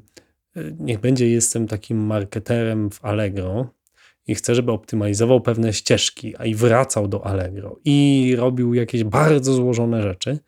[0.80, 3.70] niech będzie, jestem takim marketerem w Allegro
[4.28, 9.54] i chcę, żeby optymalizował pewne ścieżki, a i wracał do Allegro i robił jakieś bardzo
[9.54, 10.40] złożone rzeczy,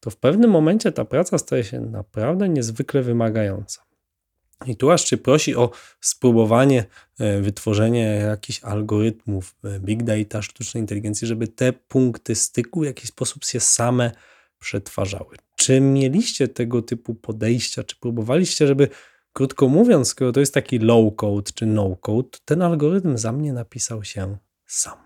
[0.00, 3.87] to w pewnym momencie ta praca staje się naprawdę niezwykle wymagająca.
[4.66, 6.84] I tu aż prosi o spróbowanie
[7.18, 13.08] e, wytworzenia jakichś algorytmów e, big data, sztucznej inteligencji, żeby te punkty styku w jakiś
[13.08, 14.12] sposób się same
[14.58, 15.36] przetwarzały.
[15.56, 18.88] Czy mieliście tego typu podejścia, czy próbowaliście, żeby
[19.32, 23.52] krótko mówiąc, skoro to jest taki low code czy no code, ten algorytm za mnie
[23.52, 24.98] napisał się sam.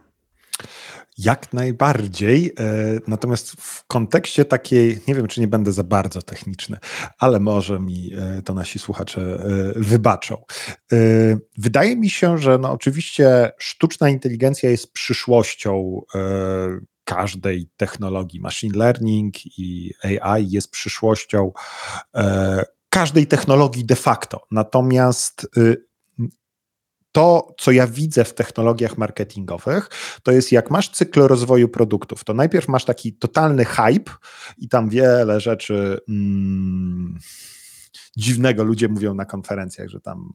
[1.18, 2.52] Jak najbardziej.
[2.58, 2.62] e,
[3.06, 6.78] Natomiast w kontekście takiej, nie wiem, czy nie będę za bardzo techniczny,
[7.18, 10.44] ale może mi e, to nasi słuchacze e, wybaczą.
[11.58, 16.00] Wydaje mi się, że no oczywiście sztuczna inteligencja jest przyszłością
[17.04, 18.40] każdej technologii.
[18.40, 21.52] Machine learning i AI jest przyszłością
[22.88, 24.40] każdej technologii de facto.
[24.50, 25.76] Natomiast y,
[27.12, 29.88] to, co ja widzę w technologiach marketingowych,
[30.22, 34.12] to jest jak masz cykl rozwoju produktów, to najpierw masz taki totalny hype
[34.58, 37.18] i tam wiele rzeczy mm,
[38.16, 40.32] dziwnego ludzie mówią na konferencjach, że tam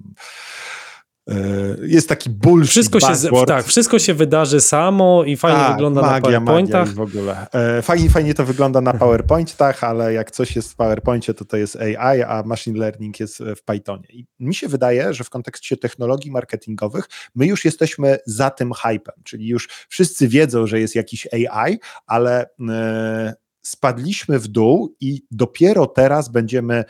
[1.81, 6.15] jest taki bullshit Wszystko się, tak, wszystko się wydarzy samo i fajnie Tak, wygląda magia,
[6.15, 6.93] na PowerPointach.
[6.93, 7.47] W ogóle.
[7.53, 11.57] E, Fajnie, fajnie to wygląda na PowerPointach, ale jak coś jest w PowerPoincie, to to
[11.57, 14.07] jest AI, a machine learning jest w Pythonie.
[14.09, 19.15] I mi się wydaje, że w kontekście technologii marketingowych my już jesteśmy za tym hypem,
[19.23, 25.87] czyli już wszyscy wiedzą, że jest jakiś AI, ale e, spadliśmy w dół i dopiero
[25.87, 26.83] teraz będziemy e,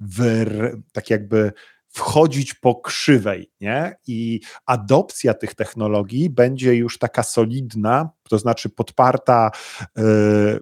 [0.00, 0.44] w,
[0.92, 1.52] tak jakby
[1.94, 3.96] wchodzić po krzywej, nie?
[4.06, 9.50] I adopcja tych technologii będzie już taka solidna, to znaczy podparta
[9.98, 10.02] y,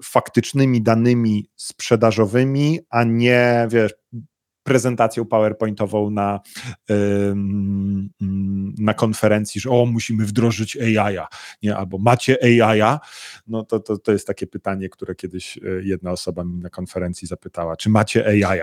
[0.04, 3.92] faktycznymi danymi sprzedażowymi, a nie, wiesz,
[4.62, 6.40] prezentacją PowerPointową na,
[8.78, 11.16] na konferencji, że o, musimy wdrożyć AI,
[11.62, 11.76] nie?
[11.76, 12.98] albo macie AI,
[13.46, 17.28] no to, to, to jest takie pytanie, które kiedyś e, jedna osoba mi na konferencji
[17.28, 18.60] zapytała, czy macie AI?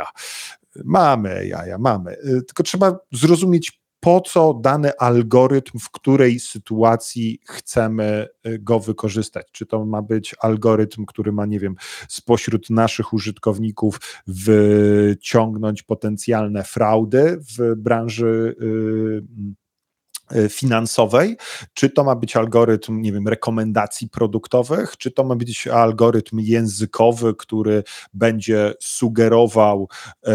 [0.86, 8.28] Mamy AI, mamy, e, tylko trzeba zrozumieć po co dany algorytm, w której sytuacji chcemy
[8.48, 9.48] y, go wykorzystać.
[9.52, 11.76] Czy to ma być algorytm, który ma, nie wiem,
[12.10, 18.56] spośród naszych użytkowników wyciągnąć potencjalne fraudy w branży.
[18.60, 19.24] Yy,
[20.50, 21.38] finansowej,
[21.74, 27.34] czy to ma być algorytm, nie wiem, rekomendacji produktowych, czy to ma być algorytm językowy,
[27.36, 29.90] który będzie sugerował
[30.26, 30.34] e,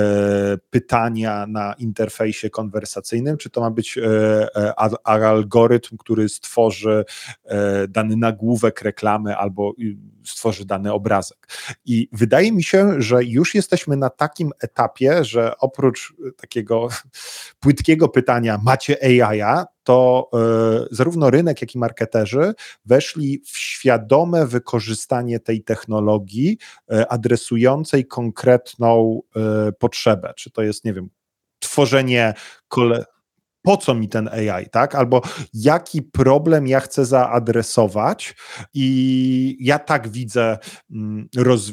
[0.71, 4.03] pytania na interfejsie konwersacyjnym, czy to ma być e,
[4.57, 4.75] e
[5.05, 7.05] algorytm, który stworzy
[7.45, 9.75] e, dany nagłówek reklamy albo
[10.25, 11.49] stworzy dany obrazek.
[11.85, 16.89] I wydaje mi się, że już jesteśmy na takim etapie, że oprócz takiego
[17.61, 20.31] płytkiego pytania, macie AI, to
[20.91, 22.55] y, zarówno rynek, jak i marketerzy
[22.85, 26.59] weszli w świadome wykorzystanie tej technologii
[26.93, 29.21] y, adresującej konkretną
[29.69, 30.33] y, potrzebę.
[30.37, 31.11] Czy to jest, nie wiem,
[31.59, 32.35] tworzenie
[32.69, 33.05] kole
[33.65, 34.95] po co mi ten AI, tak?
[34.95, 35.23] Albo
[35.55, 38.35] jaki problem ja chcę zaadresować
[38.75, 40.59] i ja tak widzę
[40.91, 41.73] mm, roz,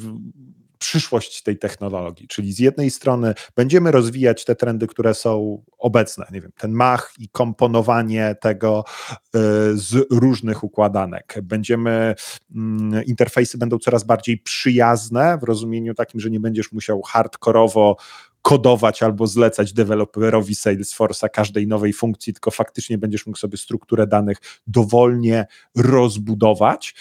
[0.81, 2.27] przyszłość tej technologii.
[2.27, 7.13] Czyli z jednej strony będziemy rozwijać te trendy, które są obecne, nie wiem, ten mach
[7.19, 9.39] i komponowanie tego y,
[9.73, 11.35] z różnych układanek.
[11.43, 12.15] Będziemy,
[12.55, 17.97] mm, interfejsy będą coraz bardziej przyjazne w rozumieniu takim, że nie będziesz musiał hardkorowo
[18.41, 24.37] kodować albo zlecać deweloperowi Salesforce'a każdej nowej funkcji, tylko faktycznie będziesz mógł sobie strukturę danych
[24.67, 26.95] dowolnie rozbudować.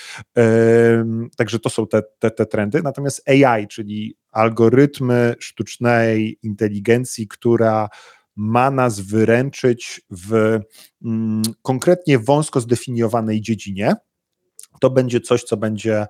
[1.37, 2.83] Także to są te, te, te trendy.
[2.83, 7.89] Natomiast AI, czyli algorytmy sztucznej inteligencji, która
[8.37, 10.59] ma nas wyręczyć w
[11.05, 13.95] mm, konkretnie wąsko zdefiniowanej dziedzinie,
[14.81, 16.07] to będzie coś, co będzie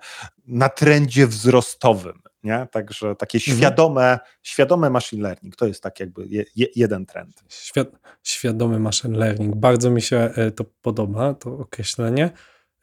[0.47, 2.21] na trendzie wzrostowym.
[2.43, 2.67] Nie?
[2.71, 3.57] Także takie mhm.
[3.57, 7.43] świadome, świadome machine learning to jest tak jakby je, je, jeden trend.
[7.49, 7.87] Świad,
[8.23, 9.55] świadomy machine learning.
[9.55, 12.31] Bardzo mi się e, to podoba, to określenie.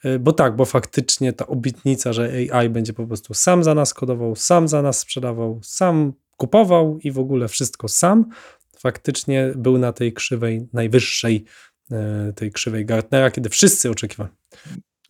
[0.04, 3.94] E, bo tak, bo faktycznie ta obietnica, że AI będzie po prostu sam za nas
[3.94, 8.30] kodował, sam za nas sprzedawał, sam kupował i w ogóle wszystko sam,
[8.78, 11.44] faktycznie był na tej krzywej najwyższej,
[11.90, 14.30] e, tej krzywej Gartnera, kiedy wszyscy oczekiwali.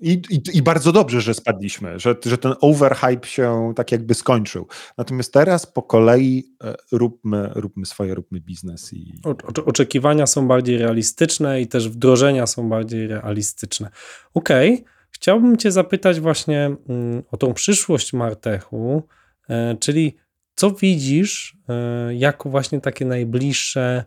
[0.01, 4.67] I, i, I, bardzo dobrze, że spadliśmy, że, że ten overhype się tak jakby skończył.
[4.99, 8.93] Natomiast teraz po kolei e, róbmy, róbmy swoje, róbmy biznes.
[8.93, 9.15] I...
[9.25, 13.91] O, oczekiwania są bardziej realistyczne i też wdrożenia są bardziej realistyczne.
[14.35, 14.85] Okej, okay.
[15.11, 19.03] chciałbym Cię zapytać właśnie mm, o tą przyszłość Martechu,
[19.49, 20.17] e, czyli
[20.55, 24.05] co widzisz e, jako właśnie takie najbliższe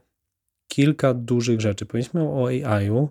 [0.68, 1.86] kilka dużych rzeczy.
[1.86, 3.10] Powiedzieliśmy o AI-u,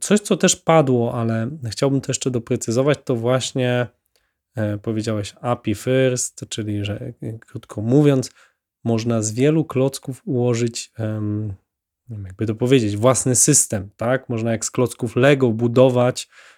[0.00, 3.86] coś, co też padło, ale chciałbym to jeszcze doprecyzować, to właśnie
[4.56, 8.30] e, powiedziałeś API first, czyli że krótko mówiąc,
[8.84, 10.92] można z wielu klocków ułożyć,
[12.24, 14.28] jakby to powiedzieć, własny system, tak?
[14.28, 16.53] Można jak z klocków Lego budować E,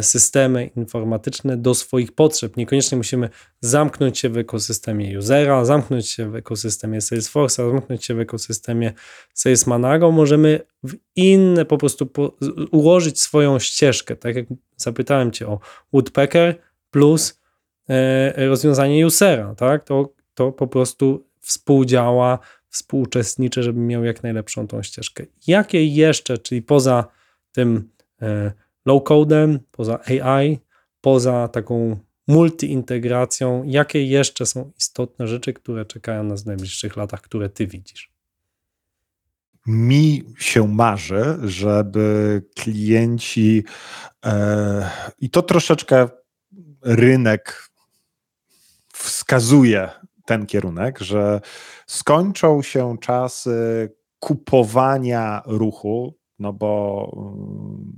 [0.00, 2.56] systemy informatyczne do swoich potrzeb.
[2.56, 3.28] Niekoniecznie musimy
[3.60, 8.92] zamknąć się w ekosystemie usera, zamknąć się w ekosystemie Salesforce'a, zamknąć się w ekosystemie
[9.34, 10.10] Salesmanago.
[10.10, 12.36] Możemy w inne po prostu po,
[12.70, 14.16] ułożyć swoją ścieżkę.
[14.16, 14.46] Tak jak
[14.76, 15.60] zapytałem Cię o
[15.92, 16.58] Woodpecker
[16.90, 17.40] plus
[17.88, 19.84] e, rozwiązanie usera, tak?
[19.84, 25.24] To, to po prostu współdziała, współuczestniczy, żeby miał jak najlepszą tą ścieżkę.
[25.46, 27.04] Jakie jeszcze, czyli poza
[27.52, 27.90] tym
[28.22, 28.52] e,
[28.90, 30.58] low-codem, poza AI,
[31.00, 31.96] poza taką
[32.28, 38.10] multiintegracją, jakie jeszcze są istotne rzeczy, które czekają nas w najbliższych latach, które ty widzisz?
[39.66, 43.64] Mi się marzy, żeby klienci
[44.24, 46.08] e, i to troszeczkę
[46.82, 47.70] rynek
[48.92, 49.90] wskazuje
[50.24, 51.40] ten kierunek, że
[51.86, 53.88] skończą się czasy
[54.18, 57.12] kupowania ruchu, no bo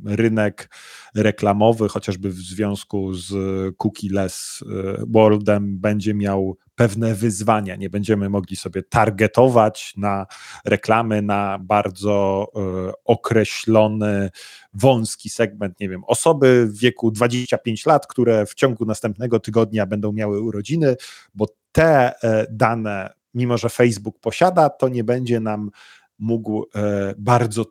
[0.04, 0.70] mm, rynek
[1.14, 3.32] reklamowy, chociażby w związku z
[3.76, 4.66] cookie-less y,
[5.06, 7.76] worldem, będzie miał pewne wyzwania.
[7.76, 10.26] Nie będziemy mogli sobie targetować na
[10.64, 12.46] reklamy na bardzo
[12.88, 14.30] y, określony,
[14.74, 20.12] wąski segment, nie wiem, osoby w wieku 25 lat, które w ciągu następnego tygodnia będą
[20.12, 20.96] miały urodziny,
[21.34, 25.70] bo te e, dane, mimo że Facebook posiada, to nie będzie nam
[26.18, 27.64] mógł e, bardzo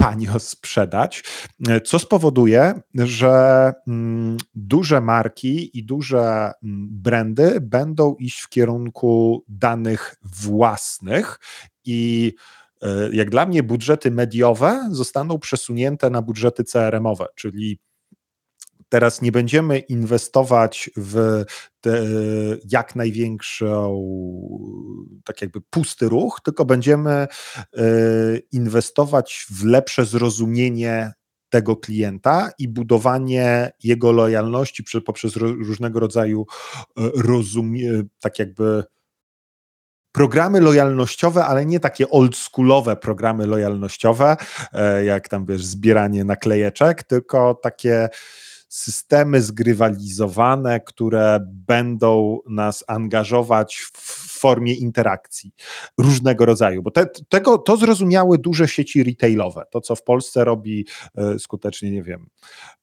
[0.00, 1.24] tanio sprzedać,
[1.68, 9.44] e, co spowoduje, że mm, duże marki i duże mm, brandy będą iść w kierunku
[9.48, 11.38] danych własnych
[11.84, 12.32] i
[12.82, 17.78] e, jak dla mnie budżety mediowe zostaną przesunięte na budżety CRM-owe, czyli
[18.90, 21.44] Teraz nie będziemy inwestować w
[21.80, 22.06] te,
[22.70, 24.04] jak największą,
[25.24, 27.28] tak jakby pusty ruch, tylko będziemy e,
[28.52, 31.12] inwestować w lepsze zrozumienie
[31.50, 36.46] tego klienta i budowanie jego lojalności poprzez różnego rodzaju
[36.98, 38.84] e, rozumie, tak jakby
[40.12, 44.36] programy lojalnościowe, ale nie takie oldschoolowe programy lojalnościowe,
[44.72, 48.08] e, jak tam wiesz, zbieranie naklejeczek, tylko takie
[48.70, 55.52] systemy zgrywalizowane, które będą nas angażować w formie interakcji
[55.98, 60.86] różnego rodzaju, bo te, tego, to zrozumiały duże sieci retailowe, to co w Polsce robi
[61.14, 62.26] e, skutecznie, nie wiem,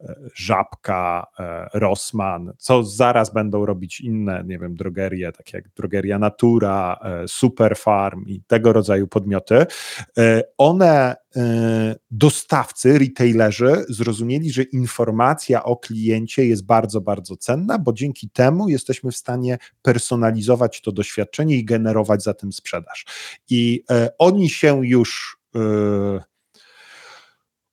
[0.02, 6.20] e, Żabka, e, Rossmann, co zaraz będą robić inne, nie wiem, drogerie, takie jak Drogeria
[6.20, 9.66] Natura, Superfarm i tego rodzaju podmioty,
[10.58, 11.16] one
[12.12, 19.12] dostawcy, retailerzy zrozumieli, że informacja o kliencie jest bardzo, bardzo cenna, bo dzięki temu jesteśmy
[19.12, 23.06] w stanie personalizować to doświadczenie i generować za tym sprzedaż.
[23.50, 25.60] I e, oni się już e,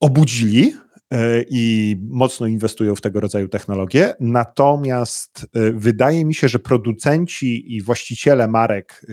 [0.01, 0.75] obudzili,
[1.11, 4.15] e, i mocno inwestują w tego rodzaju technologie.
[4.21, 9.07] Natomiast wydaje mi się, że producenci i właściciele marek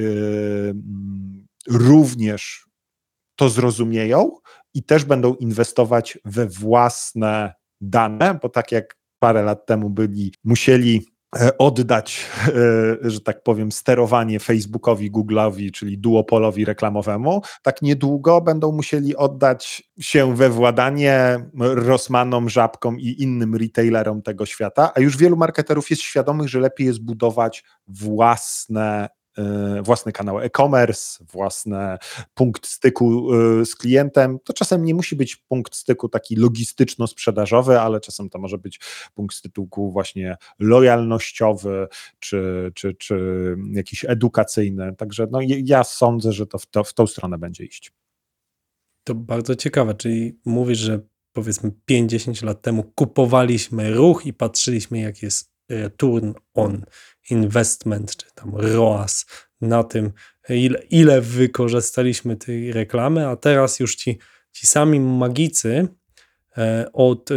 [1.68, 2.71] również
[3.42, 4.32] to zrozumieją
[4.74, 11.08] i też będą inwestować we własne dane, bo tak jak parę lat temu byli, musieli
[11.40, 18.72] e, oddać, e, że tak powiem, sterowanie Facebookowi, Google'owi, czyli duopolowi reklamowemu, tak niedługo będą
[18.72, 25.38] musieli oddać się we władanie Rossmanom, Żabkom i innym retailerom tego świata, a już wielu
[25.38, 29.10] marketerów jest świadomych, że lepiej jest budować własne
[29.84, 31.98] własny kanał e-commerce, własny
[32.34, 34.38] punkt styku e, z klientem.
[34.44, 38.80] To czasem nie musi być punkt styku taki logistyczno-sprzedażowy, ale czasem to może być
[39.14, 41.88] punkt styku właśnie lojalnościowy
[42.20, 43.18] czy, czy, czy
[43.72, 44.96] jakiś edukacyjny.
[44.96, 47.92] Także no, ja sądzę, że to w, to w tą stronę będzie iść.
[49.04, 51.00] To bardzo ciekawe, czyli mówisz, że
[51.34, 55.52] powiedzmy 5-10 lat temu kupowaliśmy ruch i patrzyliśmy, jak jest
[55.98, 56.86] turn on
[57.32, 59.26] investment, czy tam ROAS
[59.62, 60.12] na tym,
[60.50, 64.18] ile, ile wykorzystaliśmy tej reklamy, a teraz już ci,
[64.52, 65.88] ci sami magicy
[66.58, 67.36] e, od e,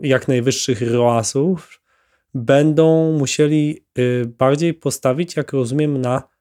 [0.00, 1.80] jak najwyższych ROASów
[2.34, 6.33] będą musieli e, bardziej postawić, jak rozumiem, na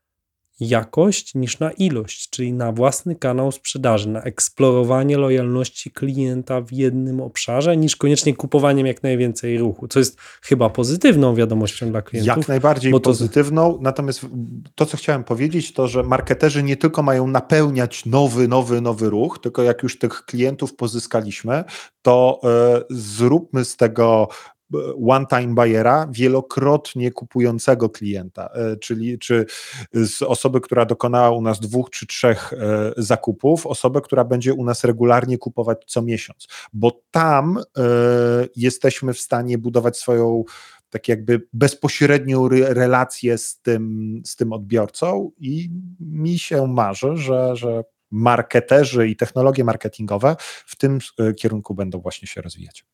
[0.64, 7.22] jakość niż na ilość, czyli na własny kanał sprzedaży, na eksplorowanie lojalności klienta w jednym
[7.22, 12.38] obszarze, niż koniecznie kupowaniem jak najwięcej ruchu, co jest chyba pozytywną wiadomością dla klientów.
[12.38, 13.00] Jak najbardziej to...
[13.00, 14.26] pozytywną, natomiast
[14.76, 19.40] to, co chciałem powiedzieć, to, że marketerzy nie tylko mają napełniać nowy, nowy, nowy ruch,
[19.40, 21.64] tylko jak już tych klientów pozyskaliśmy,
[22.02, 22.42] to
[22.80, 24.28] y, zróbmy z tego
[25.08, 29.46] one-time buyera, wielokrotnie kupującego klienta, e, czyli czy
[29.94, 34.66] z osoby, która dokonała u nas dwóch czy trzech e, zakupów, osobę, która będzie u
[34.66, 37.82] nas regularnie kupować co miesiąc, bo tam e,
[38.56, 40.44] jesteśmy w stanie budować swoją
[40.90, 45.70] tak jakby bezpośrednią relację z tym, z tym odbiorcą i
[46.00, 51.00] mi się marzy, że, że marketerzy i technologie marketingowe w tym
[51.38, 52.86] kierunku będą właśnie się rozwijać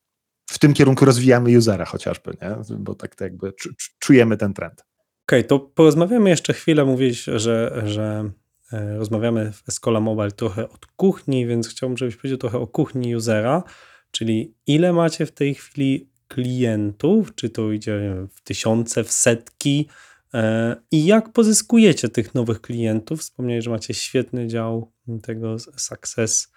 [0.50, 2.76] w tym kierunku rozwijamy usera chociażby, nie?
[2.78, 3.52] bo tak to jakby
[3.98, 4.84] czujemy ten trend.
[5.26, 6.84] Okej, okay, to porozmawiamy jeszcze chwilę.
[6.84, 8.30] Mówiłeś, że, że
[8.72, 13.16] e, rozmawiamy w Escola Mobile trochę od kuchni, więc chciałbym, żebyś powiedział trochę o kuchni
[13.16, 13.62] usera,
[14.10, 19.88] czyli ile macie w tej chwili klientów, czy to idzie w tysiące, w setki
[20.34, 23.20] e, i jak pozyskujecie tych nowych klientów?
[23.20, 24.92] Wspomniałeś, że macie świetny dział
[25.22, 26.52] tego Success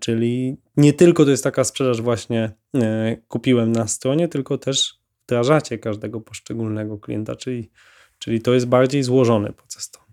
[0.00, 5.78] czyli nie tylko to jest taka sprzedaż właśnie e, kupiłem na stronie, tylko też wdrażacie
[5.78, 7.70] każdego poszczególnego klienta, czyli,
[8.18, 9.90] czyli to jest bardziej złożony proces.
[9.90, 10.06] To.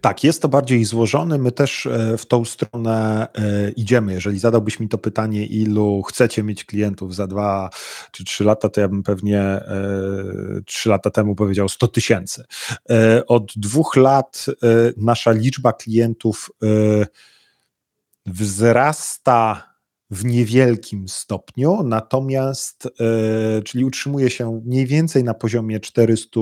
[0.00, 1.38] Tak, jest to bardziej złożony.
[1.38, 3.26] My też e, w tą stronę
[3.76, 4.12] idziemy.
[4.12, 7.70] Jeżeli zadałbyś mi to pytanie, ilu chcecie mieć klientów za dwa
[8.12, 9.60] czy trzy lata, to ja bym pewnie
[10.66, 12.44] trzy lata temu powiedział 100 tysięcy.
[13.26, 14.46] Od dwóch lat
[14.96, 16.50] nasza liczba klientów
[18.30, 19.69] wzrasta
[20.10, 22.90] w niewielkim stopniu, natomiast, e,
[23.62, 26.40] czyli utrzymuje się mniej więcej na poziomie 400,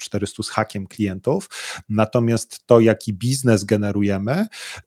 [0.00, 1.48] 400 z hakiem klientów,
[1.88, 4.46] natomiast to, jaki biznes generujemy,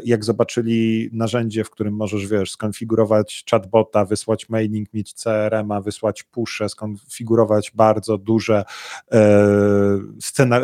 [0.06, 6.70] jak zobaczyli narzędzie, w którym możesz, wiesz, skonfigurować chatbota, wysłać mailing, mieć CRM-a, wysłać pusze,
[6.70, 8.64] skonfigurować bardzo duże,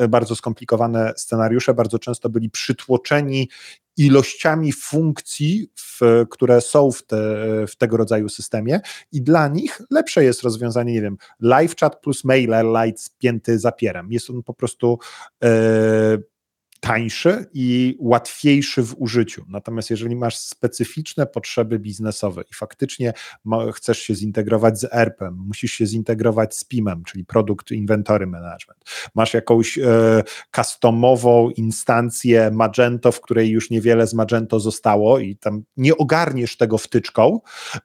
[0.10, 3.50] bardzo skomplikowane scenariusze bardzo często byli przytłoczeni
[3.98, 7.18] ilościami funkcji, w, które są w, te,
[7.68, 8.80] w, tego rodzaju systemie
[9.12, 14.12] i dla nich lepsze jest rozwiązanie, nie wiem, live chat plus mailer light spięty zapierem.
[14.12, 15.00] Jest on po prostu
[15.44, 15.50] e,
[16.80, 19.46] tańszy i łatwiejszy w użyciu.
[19.50, 23.14] Natomiast jeżeli masz specyficzne potrzeby biznesowe i faktycznie
[23.74, 28.84] chcesz się zintegrować z ERP-em, musisz się zintegrować z PIM-em, czyli Product Inventory Management,
[29.16, 30.24] masz jakąś e,
[30.56, 36.78] customową instancję Magento, w której już niewiele z Magento zostało i tam nie ogarniesz tego
[36.78, 37.40] wtyczką,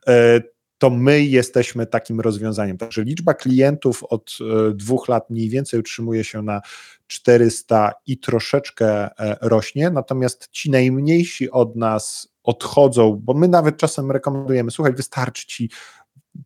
[0.06, 0.53] e,
[0.84, 2.78] to my jesteśmy takim rozwiązaniem.
[2.78, 6.60] Także liczba klientów od e, dwóch lat mniej więcej utrzymuje się na
[7.06, 8.86] 400 i troszeczkę
[9.18, 15.46] e, rośnie, natomiast ci najmniejsi od nas odchodzą, bo my nawet czasem rekomendujemy, słuchaj, wystarczy
[15.46, 15.70] ci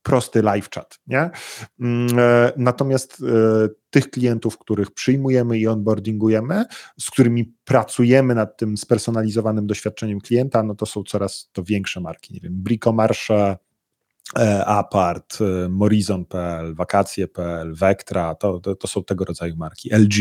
[0.03, 1.31] prosty live chat, nie?
[1.81, 3.23] Mm, e, natomiast
[3.91, 6.65] tych klientów, których przyjmujemy i onboardingujemy,
[7.01, 12.35] z którymi pracujemy nad tym spersonalizowanym doświadczeniem klienta, no to są coraz to większe marki,
[12.35, 13.68] nie wiem, Bricomarsze, E,
[14.67, 20.15] Apart, e, Morizon.pl, Wakacje.pl, Vectra, to, to, to, są tego rodzaju marki, LG,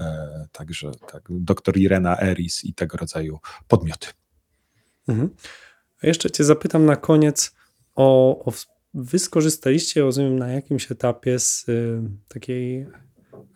[0.00, 3.38] e, także tak, dr Irena Eris i tego rodzaju
[3.68, 4.06] podmioty.
[5.08, 5.30] Mhm.
[6.02, 7.54] A jeszcze Cię zapytam na koniec
[7.94, 8.52] o, o
[8.94, 12.86] Wy skorzystaliście, rozumiem, na jakimś etapie z y, takiej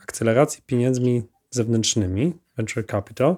[0.02, 3.36] akceleracji pieniędzmi zewnętrznymi, venture capital.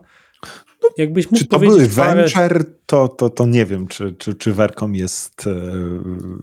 [0.82, 2.22] No, Jakbyś mógł czy to były parę...
[2.22, 5.54] venture, to, to, to nie wiem, czy, czy, czy Vercom jest e,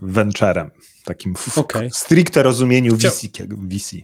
[0.02, 0.70] venturem,
[1.04, 1.90] takim w okay.
[1.92, 3.10] stricte rozumieniu Chcia...
[3.10, 3.96] VC, VC.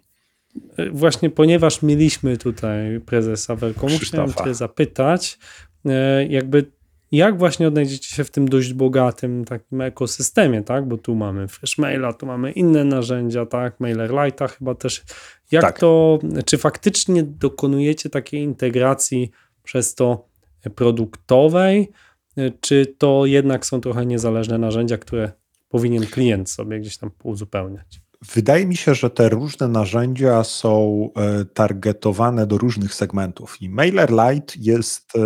[0.76, 5.38] E, właśnie ponieważ mieliśmy tutaj prezesa Vercomu, chciałem cię zapytać,
[5.86, 6.66] e, jakby
[7.12, 10.88] jak właśnie odnajdziecie się w tym dość bogatym takim ekosystemie, tak?
[10.88, 13.80] Bo tu mamy Freshmaila, tu mamy inne narzędzia, tak?
[13.80, 15.02] MailerLite'a chyba też.
[15.50, 15.78] Jak tak.
[15.78, 19.30] to, czy faktycznie dokonujecie takiej integracji
[19.62, 20.28] przez to
[20.74, 21.90] produktowej,
[22.60, 25.32] czy to jednak są trochę niezależne narzędzia, które
[25.68, 28.00] powinien klient sobie gdzieś tam uzupełniać?
[28.22, 34.54] Wydaje mi się, że te różne narzędzia są e, targetowane do różnych segmentów i MailerLite
[34.58, 35.20] jest e,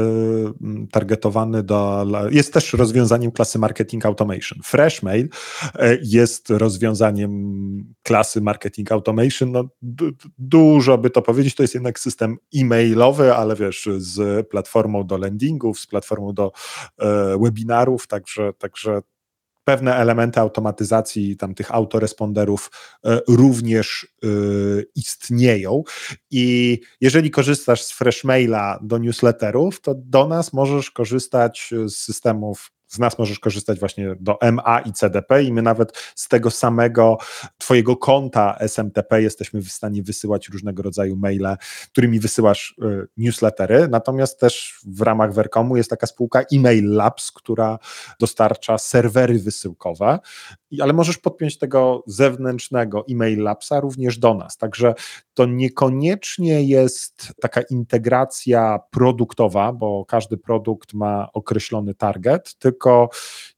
[0.93, 4.59] targetowany do, jest też rozwiązaniem klasy Marketing Automation.
[4.65, 5.29] FreshMail
[5.75, 9.53] e, jest rozwiązaniem klasy Marketing Automation.
[9.53, 9.65] No,
[10.39, 15.81] dużo by to powiedzieć, to jest jednak system e-mailowy, ale wiesz, z platformą do landingów,
[15.81, 16.53] z platformą do
[17.41, 19.03] webinarów, także, także
[19.65, 22.71] pewne elementy automatyzacji tam tych autoresponderów
[23.05, 24.27] e, również e,
[24.95, 25.83] istnieją.
[26.31, 32.99] I jeżeli korzystasz z Freshmaila do newsletterów, to do nas możesz korzystać z systemów z
[32.99, 37.19] nas możesz korzystać właśnie do MA i CDP i my nawet z tego samego
[37.59, 41.57] twojego konta SMTP jesteśmy w stanie wysyłać różnego rodzaju maile,
[41.93, 47.79] którymi wysyłasz y, newslettery, natomiast też w ramach Vercomu jest taka spółka Email Labs, która
[48.21, 50.19] dostarcza serwery wysyłkowe,
[50.81, 54.95] ale możesz podpiąć tego zewnętrznego Email Labsa również do nas, także
[55.35, 62.84] to niekoniecznie jest taka integracja produktowa, bo każdy produkt ma określony target, tylko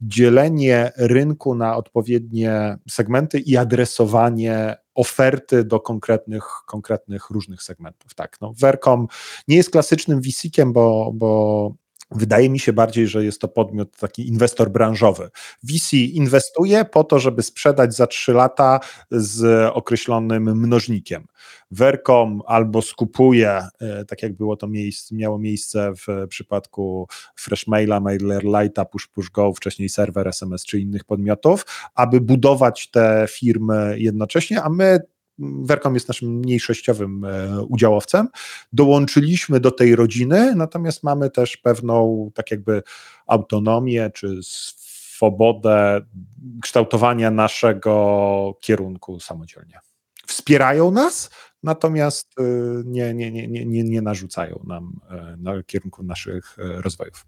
[0.01, 8.15] dzielenie rynku na odpowiednie segmenty i adresowanie oferty do konkretnych, konkretnych różnych segmentów.
[8.15, 9.07] Tak, no, Vercom
[9.49, 11.75] nie jest klasycznym VC-kiem, bo, bo
[12.11, 15.31] Wydaje mi się bardziej, że jest to podmiot taki inwestor branżowy.
[15.63, 18.81] VC inwestuje po to, żeby sprzedać za 3 lata
[19.11, 21.27] z określonym mnożnikiem.
[21.71, 28.01] Vercom albo skupuje, e, tak jak było to miejsce, miało miejsce w przypadku Freshmaila,
[28.91, 34.69] Push Push Go, wcześniej serwer SMS czy innych podmiotów, aby budować te firmy jednocześnie, a
[34.69, 35.01] my
[35.39, 38.29] Vercom jest naszym mniejszościowym e, udziałowcem.
[38.73, 42.83] Dołączyliśmy do tej rodziny, natomiast mamy też pewną tak jakby
[43.27, 46.01] autonomię czy swobodę
[46.63, 49.79] kształtowania naszego kierunku samodzielnie.
[50.27, 51.31] Wspierają nas,
[51.63, 52.43] natomiast e,
[52.85, 57.27] nie, nie, nie, nie, nie narzucają nam e, na kierunku naszych rozwojów.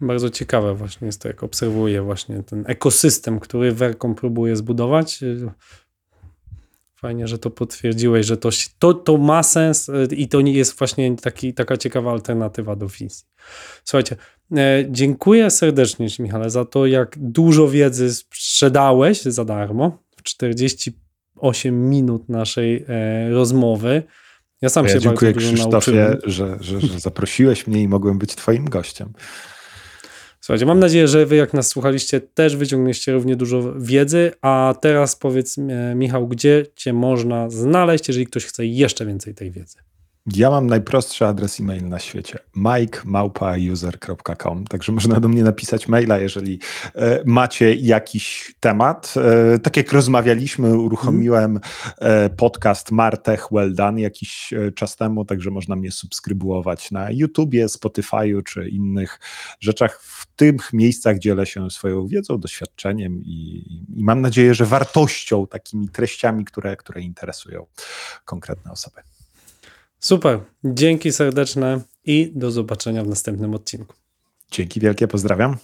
[0.00, 5.20] Bardzo ciekawe właśnie jest to, jak obserwuję właśnie ten ekosystem, który Vercom próbuje zbudować.
[7.00, 10.78] Fajnie, że to potwierdziłeś, że to, to, to ma sens e, i to nie jest
[10.78, 13.26] właśnie taki, taka ciekawa alternatywa do wizji.
[13.84, 14.16] Słuchajcie,
[14.56, 22.28] e, dziękuję serdecznie Michale, za to, jak dużo wiedzy sprzedałeś za darmo w 48 minut
[22.28, 24.02] naszej e, rozmowy.
[24.62, 26.16] Ja sam ja się dziękuję bardzo Krzysztofie.
[26.24, 29.12] Że, że, że zaprosiłeś mnie i mogłem być Twoim gościem.
[30.40, 35.16] Słuchajcie, mam nadzieję, że wy jak nas słuchaliście też wyciągniecie równie dużo wiedzy, a teraz
[35.16, 35.56] powiedz
[35.94, 39.87] Michał, gdzie cię można znaleźć, jeżeli ktoś chce jeszcze więcej tej wiedzy.
[40.34, 42.38] Ja mam najprostszy adres e-mail na świecie.
[42.54, 46.58] mikemałpauser.com Także można do mnie napisać maila, jeżeli
[46.94, 49.14] e, macie jakiś temat.
[49.54, 51.60] E, tak jak rozmawialiśmy, uruchomiłem
[51.98, 58.42] e, podcast Martech Well Done jakiś czas temu, także można mnie subskrybować na YouTubie, Spotify'u
[58.42, 59.20] czy innych
[59.60, 60.02] rzeczach.
[60.02, 63.64] W tych miejscach dzielę się swoją wiedzą, doświadczeniem i,
[63.96, 67.66] i mam nadzieję, że wartością, takimi treściami, które, które interesują
[68.24, 69.00] konkretne osoby.
[70.00, 73.94] Super, dzięki serdeczne i do zobaczenia w następnym odcinku.
[74.50, 75.56] Dzięki wielkie, pozdrawiam.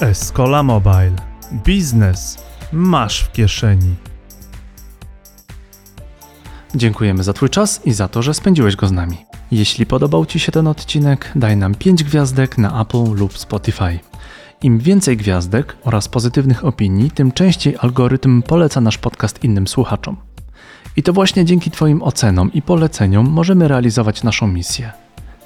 [0.00, 1.16] Escola Mobile.
[1.64, 2.38] Biznes
[2.72, 3.94] masz w kieszeni.
[6.74, 9.16] Dziękujemy za Twój czas i za to, że spędziłeś go z nami.
[9.50, 13.98] Jeśli podobał Ci się ten odcinek, daj nam 5 gwiazdek na Apple lub Spotify.
[14.62, 20.29] Im więcej gwiazdek oraz pozytywnych opinii, tym częściej algorytm poleca nasz podcast innym słuchaczom.
[20.96, 24.92] I to właśnie dzięki Twoim ocenom i poleceniom możemy realizować naszą misję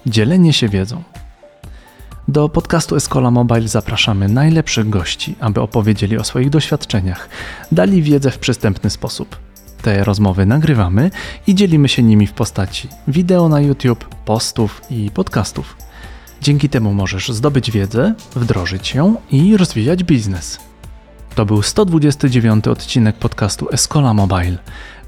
[0.07, 1.03] dzielenie się wiedzą.
[2.29, 7.29] Do podcastu Escola Mobile zapraszamy najlepszych gości, aby opowiedzieli o swoich doświadczeniach,
[7.73, 9.37] dali wiedzę w przystępny sposób.
[9.83, 11.11] Te rozmowy nagrywamy
[11.47, 15.77] i dzielimy się nimi w postaci wideo na YouTube, postów i podcastów.
[16.41, 20.59] Dzięki temu możesz zdobyć wiedzę, wdrożyć ją i rozwijać biznes.
[21.35, 24.59] To był 129 odcinek podcastu Escola Mobile.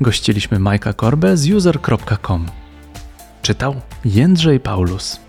[0.00, 2.46] Gościliśmy Majka Korbe z user.com.
[3.42, 3.74] Czytał
[4.04, 5.25] Jędrzej Paulus.